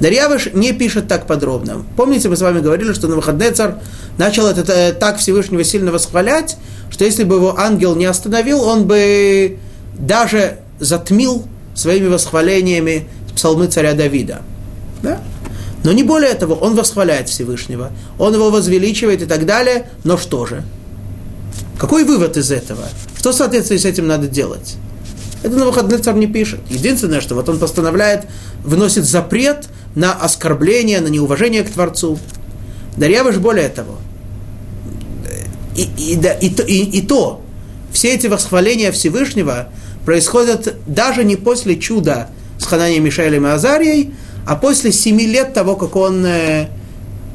[0.00, 1.84] Дарьявыш не пишет так подробно.
[1.96, 3.74] Помните, мы с вами говорили, что на выходные царь
[4.16, 6.56] начал это так Всевышнего сильно восхвалять,
[6.90, 9.58] что если бы его ангел не остановил, он бы
[9.98, 11.44] даже затмил
[11.74, 14.40] своими восхвалениями псалмы царя Давида.
[15.02, 15.20] Да?
[15.84, 20.46] Но не более того, он восхваляет Всевышнего, он его возвеличивает и так далее, но что
[20.46, 20.62] же?
[21.78, 22.84] Какой вывод из этого?
[23.18, 24.76] Что в соответствии с этим надо делать?
[25.42, 26.60] Это на выходный царь не пишет.
[26.68, 28.26] Единственное, что вот он постановляет,
[28.62, 32.18] выносит запрет на оскорбление, на неуважение к Творцу.
[32.96, 33.98] Дарьявыш более того.
[35.76, 37.42] И, и, да, и, и, и то,
[37.92, 39.68] все эти восхваления Всевышнего
[40.04, 42.28] происходят даже не после чуда
[42.58, 44.14] с Хананием, Мишаилем и Азарией,
[44.46, 46.68] а после семи лет того, как он э,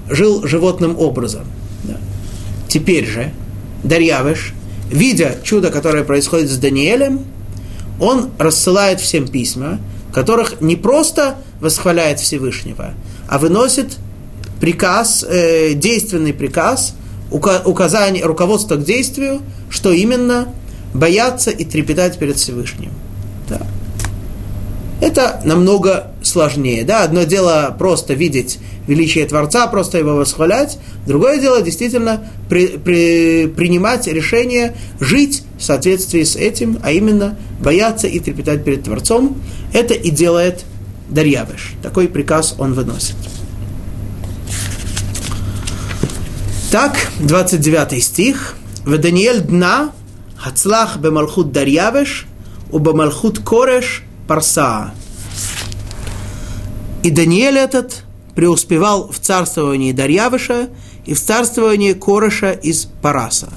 [0.10, 1.46] жил животным образом.
[1.84, 1.98] Да.
[2.68, 3.32] Теперь же
[3.84, 4.54] Дарьявыш,
[4.92, 7.26] видя чудо, которое происходит с Даниэлем,
[8.00, 9.80] он рассылает всем письма,
[10.16, 12.94] которых не просто восхваляет Всевышнего,
[13.28, 13.98] а выносит
[14.62, 16.96] приказ, э, действенный приказ,
[17.30, 20.48] указание, руководство к действию, что именно
[20.94, 22.94] бояться и трепетать перед Всевышним.
[25.02, 26.84] Это намного сложнее.
[26.84, 27.04] Да?
[27.04, 30.78] Одно дело просто видеть величие Творца, просто его восхвалять.
[31.06, 38.08] Другое дело действительно при, при, принимать решение жить в соответствии с этим, а именно бояться
[38.08, 39.38] и трепетать перед Творцом.
[39.74, 40.64] Это и делает
[41.10, 41.74] Дарьявыш.
[41.84, 43.16] Такой приказ он выносит.
[46.72, 48.56] Так, 29 стих.
[48.86, 49.92] В Даниэль дна
[50.38, 52.28] хацлах бемалхут Дарьявыш,
[52.72, 54.94] у бемалхут кореш парса.
[57.04, 58.04] И Даниэль этот
[58.36, 60.70] преуспевал в царствовании Дарьявыша
[61.06, 63.50] и в царствовании Короша из Параса.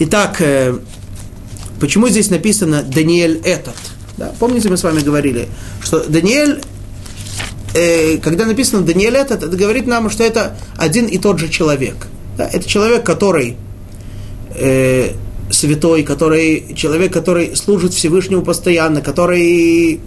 [0.00, 0.78] Итак, э,
[1.80, 3.74] почему здесь написано «Даниэль этот»?
[4.16, 4.32] Да?
[4.38, 5.48] Помните, мы с вами говорили,
[5.82, 6.62] что Даниэль,
[7.74, 12.06] э, когда написано «Даниэль этот», это говорит нам, что это один и тот же человек.
[12.36, 12.46] Да?
[12.46, 13.56] Это человек, который
[14.54, 15.12] э,
[15.50, 20.00] святой, который, человек, который служит Всевышнему постоянно, который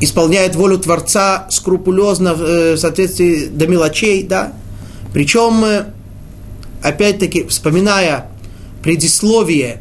[0.00, 4.52] исполняет волю Творца скрупулезно э, в соответствии до мелочей, да.
[5.12, 5.86] Причем, э,
[6.82, 8.30] опять-таки, вспоминая
[8.82, 9.80] предисловие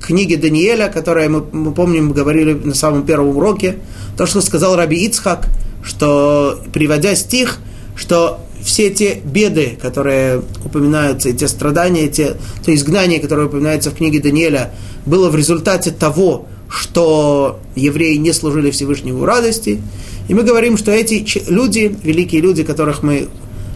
[0.00, 3.78] книги Даниэля, которое мы, мы помним, мы говорили на самом первом уроке,
[4.16, 5.46] то, что сказал Раби Ицхак,
[5.84, 7.58] что, приводя стих,
[7.94, 13.94] что все те беды, которые упоминаются, и те страдания, те, то изгнание, которое упоминается в
[13.94, 14.72] книге Даниэля,
[15.06, 19.80] было в результате того, что евреи не служили Всевышнему радости.
[20.28, 23.28] И мы говорим, что эти люди, великие люди, которых мы,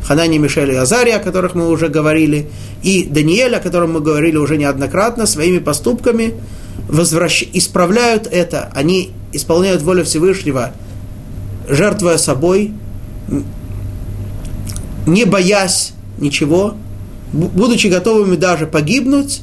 [0.04, 2.46] Ханани, Мишель и Азария, о которых мы уже говорили,
[2.82, 6.34] и Даниэль, о котором мы говорили уже неоднократно, своими поступками
[6.88, 7.44] возвращ...
[7.52, 10.72] исправляют это, они исполняют волю Всевышнего,
[11.68, 12.72] жертвуя собой,
[15.06, 16.74] не боясь ничего,
[17.32, 19.42] будучи готовыми даже погибнуть,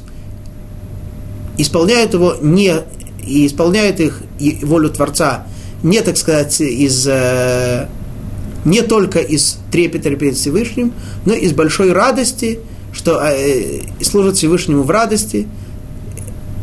[1.58, 2.74] исполняют его не
[3.26, 4.22] и исполняют их
[4.62, 5.46] волю Творца
[5.82, 7.88] не, так сказать, из э,
[8.64, 10.92] не только из трепета перед Всевышним,
[11.24, 12.60] но из большой радости,
[12.92, 15.48] что э, служат Всевышнему в радости.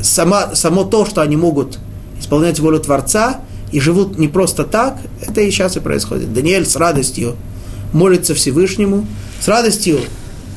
[0.01, 1.77] Сама, само то, что они могут
[2.19, 3.41] исполнять волю Творца
[3.73, 6.33] и живут не просто так, это и сейчас и происходит.
[6.33, 7.35] Даниэль с радостью
[7.93, 9.07] молится Всевышнему,
[9.39, 9.99] с радостью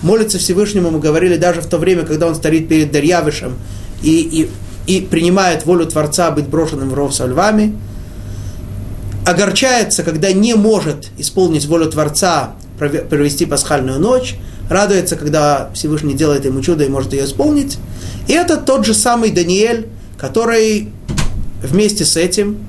[0.03, 3.55] молится Всевышнему, мы говорили даже в то время, когда он стоит перед Дарьявышем
[4.03, 4.51] и, и
[4.87, 7.77] и принимает волю Творца быть брошенным в ров со львами,
[9.25, 14.35] огорчается, когда не может исполнить волю Творца, провести пасхальную ночь,
[14.69, 17.79] радуется, когда Всевышний делает ему чудо и может ее исполнить.
[18.27, 20.89] И это тот же самый Даниэль, который
[21.63, 22.67] вместе с этим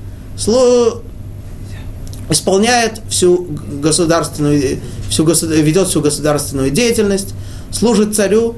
[2.29, 3.47] исполняет всю
[3.81, 7.33] государственную, всю, ведет всю государственную деятельность,
[7.71, 8.55] служит царю.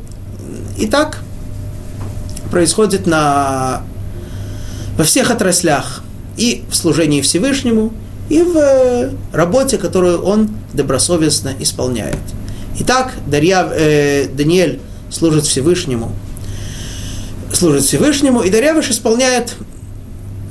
[0.77, 1.19] И так
[2.51, 3.81] происходит на,
[4.97, 6.03] во всех отраслях.
[6.37, 7.93] И в служении Всевышнему,
[8.29, 12.17] и в э, работе, которую он добросовестно исполняет.
[12.79, 16.11] Итак, Дарья, э, Даниэль служит Всевышнему,
[17.53, 19.53] служит Всевышнему, и Дарьявыш исполняет,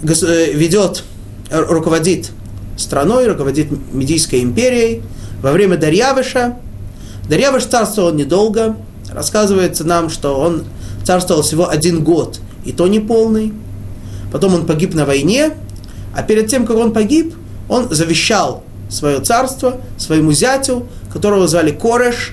[0.02, 1.04] э, ведет,
[1.50, 2.30] руководит
[2.77, 5.03] страной, руководит Медийской империей.
[5.43, 6.57] Во время Дарьявыша,
[7.29, 8.77] Дарьявыш царствовал недолго,
[9.12, 10.64] рассказывается нам, что он
[11.05, 13.53] царствовал всего один год, и то не полный.
[14.33, 15.53] Потом он погиб на войне,
[16.14, 17.35] а перед тем, как он погиб,
[17.68, 22.33] он завещал свое царство своему зятю, которого звали Кореш.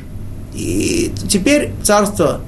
[0.54, 2.42] И теперь царство,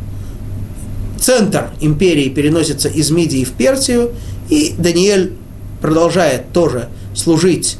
[1.20, 4.12] центр империи переносится из Мидии в Персию,
[4.50, 5.34] и Даниэль
[5.82, 7.78] продолжает тоже служить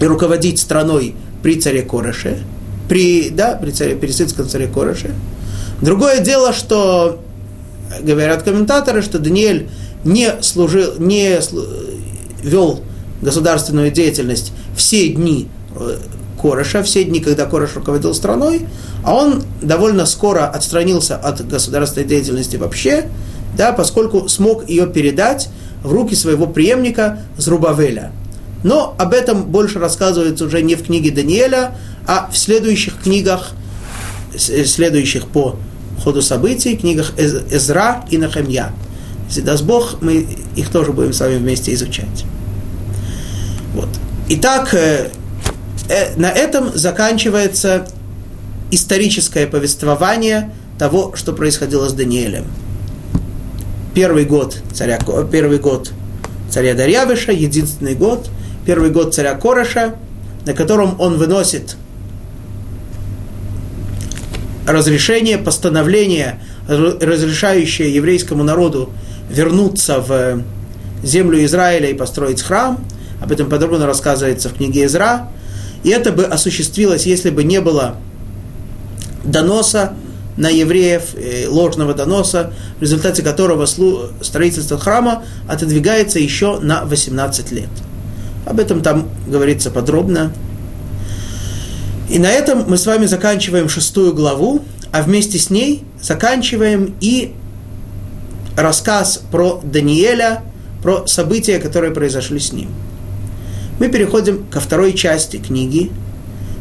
[0.00, 2.38] и руководить страной при царе Кореше,
[2.88, 5.14] при, да, при, царе, при сытском царе Кореше.
[5.80, 7.20] Другое дело, что
[8.02, 9.68] говорят комментаторы, что Даниэль
[10.04, 11.40] не служил, не
[12.42, 12.80] вел
[13.22, 15.96] государственную деятельность все дни э,
[16.40, 18.66] Короша, все дни, когда Корош руководил страной,
[19.02, 23.08] а он довольно скоро отстранился от государственной деятельности вообще,
[23.56, 25.48] да, поскольку смог ее передать
[25.82, 28.12] в руки своего преемника Зрубавеля.
[28.66, 33.52] Но об этом больше рассказывается уже не в книге Даниэля, а в следующих книгах–
[34.36, 35.56] Э, следующих по
[36.02, 38.72] ходу событий, книгах Эзра и Нахемья.
[39.28, 42.24] Если даст Бог, мы их тоже будем с вами вместе изучать.
[43.74, 43.88] Вот.
[44.28, 45.10] Итак, э,
[45.88, 47.88] э, на этом заканчивается
[48.70, 52.44] историческое повествование того, что происходило с Даниэлем.
[53.94, 54.98] Первый год царя,
[55.32, 55.92] первый год
[56.50, 58.28] царя Дарьявыша, единственный год,
[58.66, 59.94] первый год царя Короша,
[60.44, 61.76] на котором он выносит
[64.66, 68.92] разрешение, постановление, разрешающее еврейскому народу
[69.30, 70.42] вернуться в
[71.04, 72.84] землю Израиля и построить храм.
[73.22, 75.28] Об этом подробно рассказывается в книге Изра.
[75.84, 77.96] И это бы осуществилось, если бы не было
[79.24, 79.94] доноса
[80.36, 87.68] на евреев, э, ложного доноса, в результате которого строительство храма отодвигается еще на 18 лет.
[88.46, 90.32] Об этом там говорится подробно
[92.08, 97.34] и на этом мы с вами заканчиваем шестую главу, а вместе с ней заканчиваем и
[98.56, 100.42] рассказ про Даниэля,
[100.82, 102.68] про события, которые произошли с ним.
[103.80, 105.90] мы переходим ко второй части книги,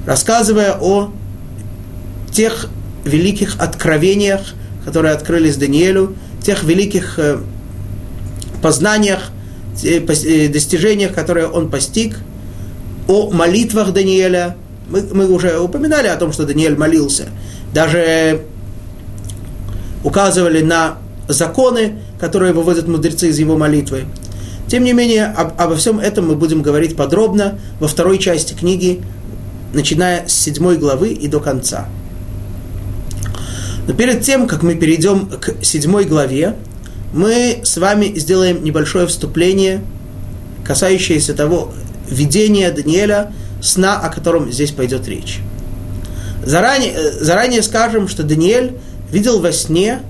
[0.05, 1.11] рассказывая о
[2.31, 2.69] тех
[3.05, 4.41] великих откровениях,
[4.83, 7.37] которые открылись Даниэлю, тех великих э,
[8.61, 9.29] познаниях,
[9.81, 12.17] достижениях, которые он постиг,
[13.07, 14.55] о молитвах Даниэля.
[14.89, 17.27] Мы, мы уже упоминали о том, что Даниэль молился.
[17.73, 18.41] Даже
[20.03, 20.97] указывали на
[21.27, 24.05] законы, которые выводят мудрецы из его молитвы.
[24.67, 29.01] Тем не менее, об, обо всем этом мы будем говорить подробно во второй части книги,
[29.73, 31.87] начиная с седьмой главы и до конца.
[33.87, 36.55] Но перед тем, как мы перейдем к седьмой главе,
[37.15, 39.81] мы с вами сделаем небольшое вступление,
[40.65, 41.71] касающееся того
[42.09, 45.39] видения Даниэля, сна, о котором здесь пойдет речь.
[46.43, 48.73] Заранее, э, заранее скажем, что Даниэль
[49.13, 50.01] видел во сне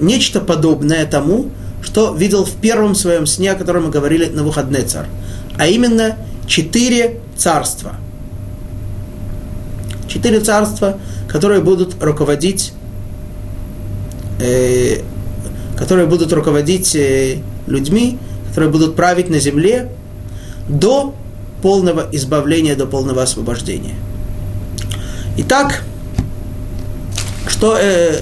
[0.00, 4.82] нечто подобное тому, что видел в первом своем сне, о котором мы говорили на выходный
[4.82, 5.06] царь,
[5.56, 6.16] а именно
[6.48, 7.94] четыре царства.
[10.08, 12.72] Четыре царства, которые будут руководить,
[14.40, 15.02] э,
[15.76, 18.18] которые будут руководить э, людьми,
[18.48, 19.90] которые будут править на земле
[20.68, 21.14] до
[21.62, 23.94] полного избавления, до полного освобождения.
[25.36, 25.82] Итак,
[27.46, 28.20] что э,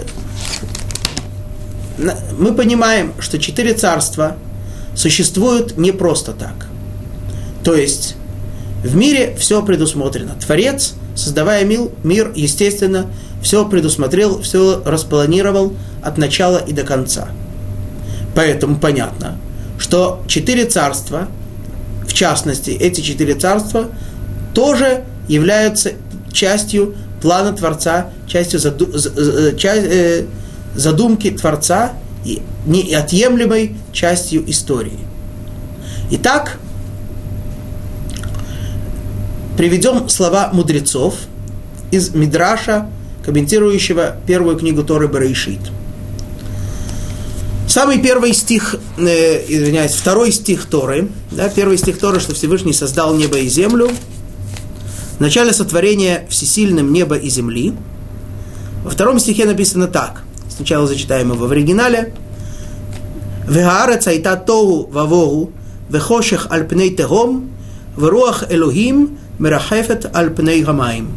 [2.38, 4.36] мы понимаем, что четыре царства
[4.94, 6.68] существуют не просто так.
[7.64, 8.16] То есть
[8.82, 10.34] в мире все предусмотрено.
[10.44, 13.06] Творец, создавая мир, мир, естественно,
[13.42, 17.28] все предусмотрел, все распланировал от начала и до конца.
[18.34, 19.36] Поэтому понятно,
[19.78, 21.28] что четыре царства,
[22.06, 23.88] в частности, эти четыре царства,
[24.54, 25.92] тоже являются
[26.32, 28.86] частью плана Творца, частью заду,
[29.56, 30.24] часть, э,
[30.74, 31.92] задумки Творца
[32.24, 34.98] и неотъемлемой частью истории.
[36.10, 36.58] Итак,
[39.62, 41.14] приведем слова мудрецов
[41.92, 42.88] из Мидраша,
[43.24, 45.60] комментирующего первую книгу Торы Барейшит.
[47.68, 53.14] Самый первый стих, э, извиняюсь, второй стих Торы, да, первый стих Торы, что Всевышний создал
[53.14, 53.88] небо и землю–
[55.18, 57.72] в начале сотворения всесильным неба и земли.
[58.82, 60.24] Во втором стихе написано так.
[60.48, 62.12] Сначала зачитаем его в оригинале.
[63.46, 65.52] Вегаарец айта тогу вавогу,
[65.88, 67.48] вехошех аль пней тегом,
[67.94, 71.12] вруах элохим мерахефет аль пней гамаим.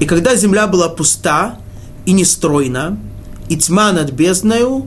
[0.00, 1.58] И когда земля была пуста
[2.06, 2.98] и нестройна,
[3.48, 4.86] и тьма над бездною,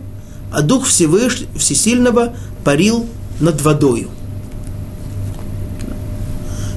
[0.51, 1.43] а Дух Всевыш...
[1.57, 2.33] Всесильного
[2.63, 3.05] парил
[3.39, 4.09] над водою.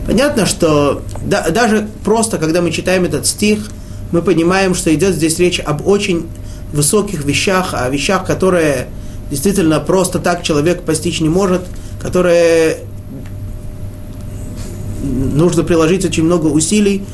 [0.07, 3.69] Понятно, что да, даже просто, когда мы читаем этот стих,
[4.11, 6.27] мы понимаем, что идет здесь речь об очень
[6.73, 8.89] высоких вещах, о вещах, которые
[9.31, 11.63] действительно просто так человек постичь не может,
[12.01, 12.79] которые
[15.03, 17.05] нужно приложить очень много усилий,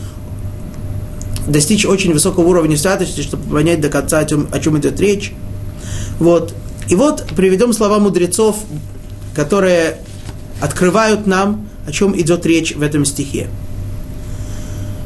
[1.47, 5.33] достичь очень высокого уровня святости, чтобы понять до конца, о чем, о чем идет речь.
[6.19, 6.55] Вот.
[6.89, 8.57] И вот приведем слова мудрецов,
[9.35, 9.99] которые
[10.61, 13.49] открывают нам о чем идет речь в этом стихе.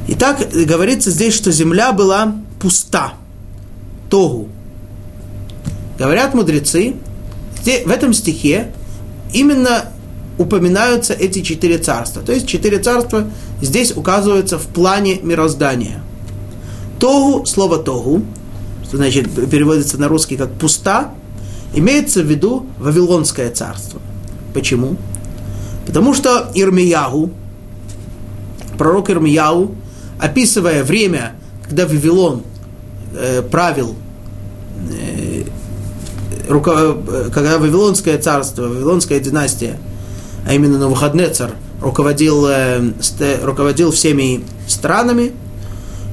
[0.08, 3.14] Итак, говорится здесь, что земля была пуста.
[4.10, 4.48] Тогу.
[5.98, 6.94] Говорят мудрецы,
[7.62, 8.72] в этом стихе
[9.34, 9.92] именно
[10.38, 12.22] упоминаются эти четыре царства.
[12.22, 13.28] То есть четыре царства
[13.60, 16.00] здесь указываются в плане мироздания.
[16.98, 18.22] Тогу, слово тогу,
[18.84, 21.12] что значит переводится на русский как пуста,
[21.74, 24.00] имеется в виду Вавилонское царство.
[24.54, 24.96] Почему?
[25.86, 27.30] Потому что Ирмиягу,
[28.76, 29.74] пророк Ирмиягу,
[30.18, 31.32] описывая время,
[31.64, 32.42] когда Вавилон
[33.14, 33.94] э, правил,
[34.90, 35.44] э,
[36.48, 36.96] руко,
[37.32, 39.78] когда Вавилонское царство, Вавилонская династия,
[40.48, 41.50] а именно Навуходнецар,
[41.82, 42.80] руководил, э,
[43.44, 45.32] руководил всеми странами,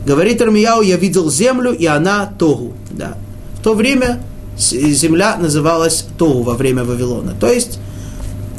[0.05, 2.73] говорит Ирмияу, я видел землю, и она Тогу.
[2.91, 3.15] Да.
[3.57, 4.21] В то время
[4.57, 7.33] земля называлась Тогу во время Вавилона.
[7.39, 7.79] То есть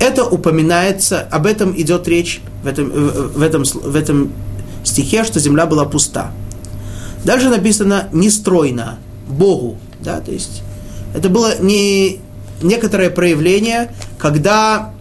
[0.00, 4.32] это упоминается, об этом идет речь в этом, в этом, в этом
[4.82, 6.32] стихе, что земля была пуста.
[7.22, 8.98] Дальше написано «нестройно»,
[9.28, 9.76] Богу.
[10.00, 10.62] Да, то есть
[11.14, 12.20] это было не
[12.62, 14.94] некоторое проявление, когда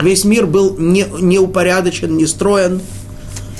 [0.00, 2.80] весь мир был не, не упорядочен, не строен.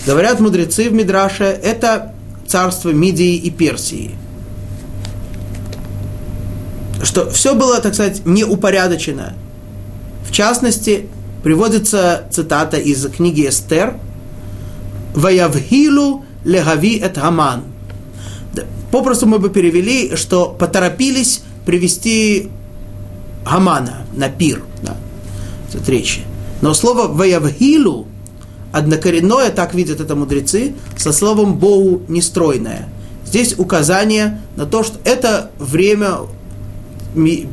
[0.06, 2.14] Говорят мудрецы в Мидраше, это
[2.46, 4.14] царство Мидии и Персии.
[7.02, 9.34] Что все было, так сказать, неупорядочено.
[10.28, 11.08] В частности,
[11.42, 13.96] приводится цитата из книги Эстер
[15.14, 17.64] «Ваявхилу легави эт Хаман».
[18.90, 22.48] Попросту мы бы перевели, что поторопились привести
[23.44, 24.62] Хамана на пир.
[24.82, 24.96] Да,
[25.70, 26.22] тут речь.
[26.60, 28.06] Но слово «ваявхилу»
[28.72, 32.88] однокоренное, так видят это мудрецы, со словом «боу» нестройное.
[33.24, 36.18] Здесь указание на то, что это время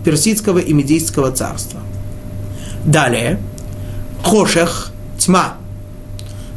[0.04, 1.80] персидского и медийского царства.
[2.86, 3.40] Далее,
[4.24, 5.58] хошех, тьма.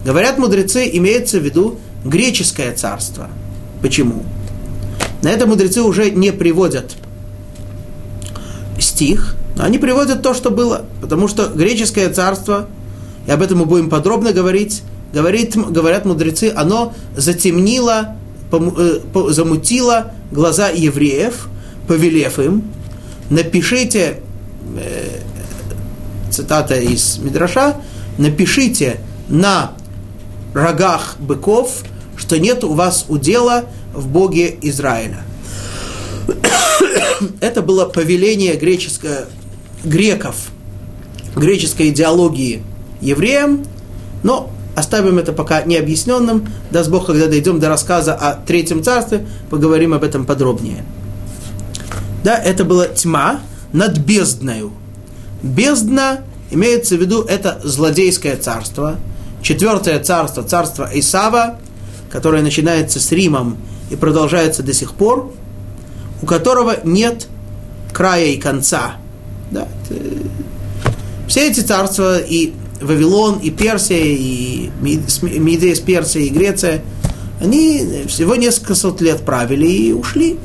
[0.05, 3.28] Говорят мудрецы, имеется в виду греческое царство.
[3.82, 4.24] Почему?
[5.22, 6.96] На это мудрецы уже не приводят
[8.78, 10.87] стих, но они приводят то, что было.
[11.01, 12.69] Потому что греческое царство,
[13.27, 14.83] и об этом мы будем подробно говорить,
[15.13, 18.17] говорит, говорят мудрецы, оно затемнило,
[18.53, 19.01] э,
[19.31, 21.49] замутило глаза евреев,
[21.89, 22.63] повелев им,
[23.31, 24.21] напишите,
[24.77, 25.21] э,
[26.31, 27.77] цитата из Мидраша,
[28.17, 29.73] напишите на
[30.55, 31.83] рогах быков,
[32.17, 35.25] что нет у вас удела в Боге Израиля.
[37.41, 39.27] Это было повеление греческое,
[39.85, 40.51] греков,
[41.37, 42.62] греческой идеологии
[43.01, 43.64] евреям,
[44.22, 46.49] но оставим это пока необъясненным.
[46.70, 50.85] Даст Бог, когда дойдем до рассказа о Третьем Царстве, поговорим об этом подробнее.
[52.24, 53.41] Да, это была тьма
[53.72, 54.72] над бездною.
[55.43, 56.20] Бездна,
[56.51, 58.97] имеется в виду, это злодейское царство.
[59.43, 61.59] Четвертое царство, царство Исава,
[62.11, 63.57] которое начинается с Римом
[63.91, 65.33] и продолжается до сих пор,
[66.22, 67.29] у которого нет
[67.93, 68.97] края и конца.
[69.51, 69.68] Да?
[71.26, 76.82] Все эти царства, и Вавилон, и Персия, и Медия с Персией, и Греция,
[77.40, 80.38] они всего несколько сот лет правили и ушли.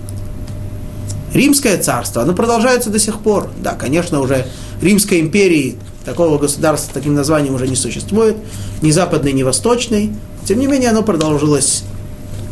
[1.34, 3.50] Римское царство, оно продолжается до сих пор.
[3.60, 4.46] Да, конечно, уже
[4.82, 8.36] Римской империи такого государства с таким названием уже не существует,
[8.82, 10.12] ни западной, ни восточной.
[10.46, 11.84] Тем не менее, оно продолжилось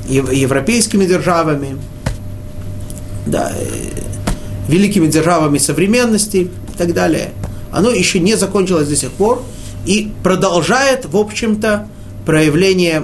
[0.07, 1.77] европейскими державами,
[3.25, 4.00] да, э,
[4.71, 6.37] великими державами современности
[6.73, 7.31] и так далее.
[7.71, 9.43] Оно еще не закончилось до сих пор
[9.85, 11.87] и продолжает, в общем-то,
[12.25, 13.03] проявление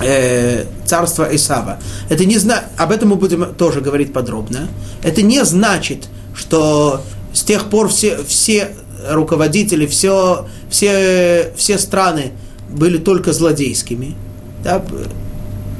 [0.00, 1.78] э, царства Исава.
[2.08, 2.64] Это не зна...
[2.76, 4.68] Об этом мы будем тоже говорить подробно.
[5.02, 7.02] Это не значит, что
[7.32, 8.70] с тех пор все, все
[9.08, 12.32] руководители, все, все, все страны
[12.68, 14.16] были только злодейскими.
[14.64, 14.82] Да?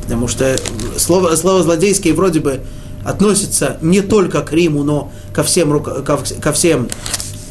[0.03, 0.57] Потому что
[0.99, 2.61] слово, слово злодейские вроде бы
[3.07, 6.88] относится не только к Риму, но ко всем, ко, всем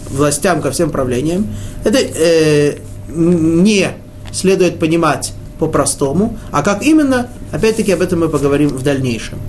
[0.10, 1.48] властям, ко всем правлениям.
[1.86, 3.92] Это э, не
[4.34, 9.40] следует понимать по-простому, а как именно, опять-таки об этом мы поговорим в дальнейшем.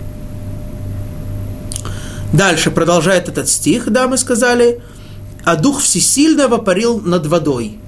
[2.32, 4.80] Дальше продолжает этот стих, да, мы сказали,
[5.44, 7.78] а дух всесильного парил над водой.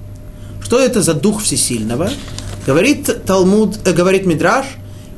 [0.61, 2.11] Что это за дух всесильного?
[2.67, 4.67] Говорит Талмуд, э, говорит Мидраш,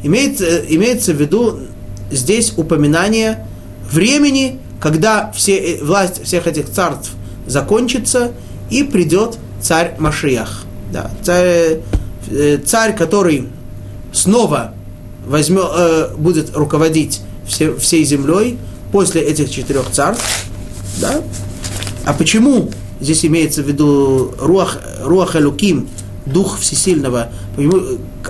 [0.02, 1.60] имеет, э, имеется в виду
[2.10, 3.46] здесь упоминание
[3.90, 7.12] времени, когда все, э, власть всех этих царств
[7.46, 8.32] закончится
[8.70, 10.64] и придет царь Машиях.
[10.92, 11.80] Да, царь,
[12.30, 13.48] Э, царь, который
[14.12, 14.72] снова
[15.26, 18.56] возьмет, э, будет руководить все, всей землей
[18.92, 20.24] после этих четырех царств.
[21.00, 21.22] Да?
[22.04, 25.88] А почему здесь имеется в виду Руах, Руах Элуким,
[26.24, 27.30] Дух Всесильного?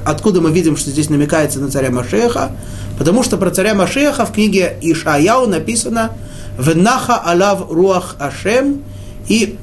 [0.04, 2.52] Откуда мы видим, что здесь намекается на царя Машеха?
[3.00, 6.10] Потому что про царя Машеха в книге Ишаяу написано
[6.58, 8.82] «Венаха алав руах Ашем»
[9.26, 9.56] и,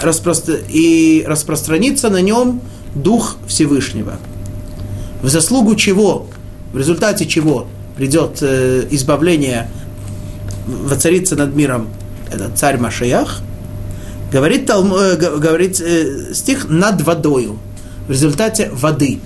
[0.00, 0.60] распростр...
[0.68, 2.60] и распространится на нем
[2.94, 4.12] Дух Всевышнего.
[5.22, 6.28] В заслугу чего,
[6.72, 7.66] в результате чего
[7.96, 9.68] придет э, избавление,
[10.68, 11.88] воцарится над миром
[12.30, 13.40] этот царь Машиях,
[14.30, 17.58] говорит, э, говорит э, стих над водою,
[18.06, 19.18] в результате воды.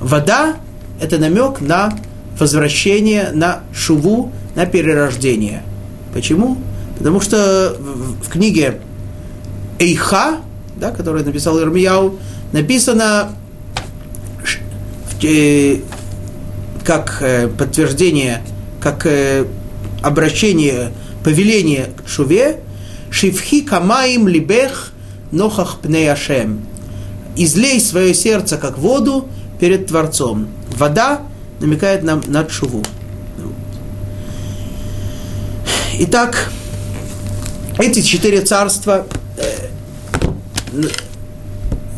[0.00, 0.56] Вода–
[1.02, 1.92] это намек на
[2.44, 5.62] возвращение, на шуву, на перерождение.
[6.12, 6.58] Почему?
[6.98, 8.80] Потому что в, в книге
[9.78, 10.40] Эйха,
[10.76, 12.18] да, которую написал Ирмияу,
[12.52, 13.30] написано
[15.22, 15.78] э,
[16.84, 18.42] как э, подтверждение,
[18.78, 19.46] как э,
[20.02, 20.92] обращение,
[21.24, 22.60] повеление к Шуве,
[23.10, 24.92] «Шивхи камаим либех
[25.32, 26.60] нохах пнеяшем».
[27.36, 29.28] «Излей свое сердце, как воду,
[29.58, 30.48] перед Творцом».
[30.76, 31.22] Вода
[31.60, 32.82] намекает нам на Шуву.
[36.00, 36.50] Итак,
[37.78, 39.06] эти четыре царства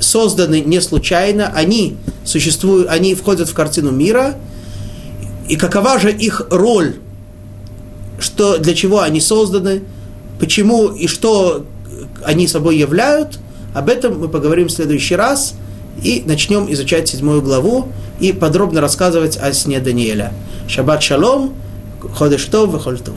[0.01, 4.37] созданы не случайно, они существуют, они входят в картину мира,
[5.49, 6.97] и какова же их роль,
[8.19, 9.83] что, для чего они созданы,
[10.39, 11.65] почему и что
[12.25, 13.39] они собой являют,
[13.75, 15.55] об этом мы поговорим в следующий раз
[16.03, 17.89] и начнем изучать седьмую главу
[18.21, 20.33] и подробно рассказывать о сне Даниэля.
[20.69, 21.55] Шаббат шалом,
[22.15, 23.17] ходеш тов, вехоль тов.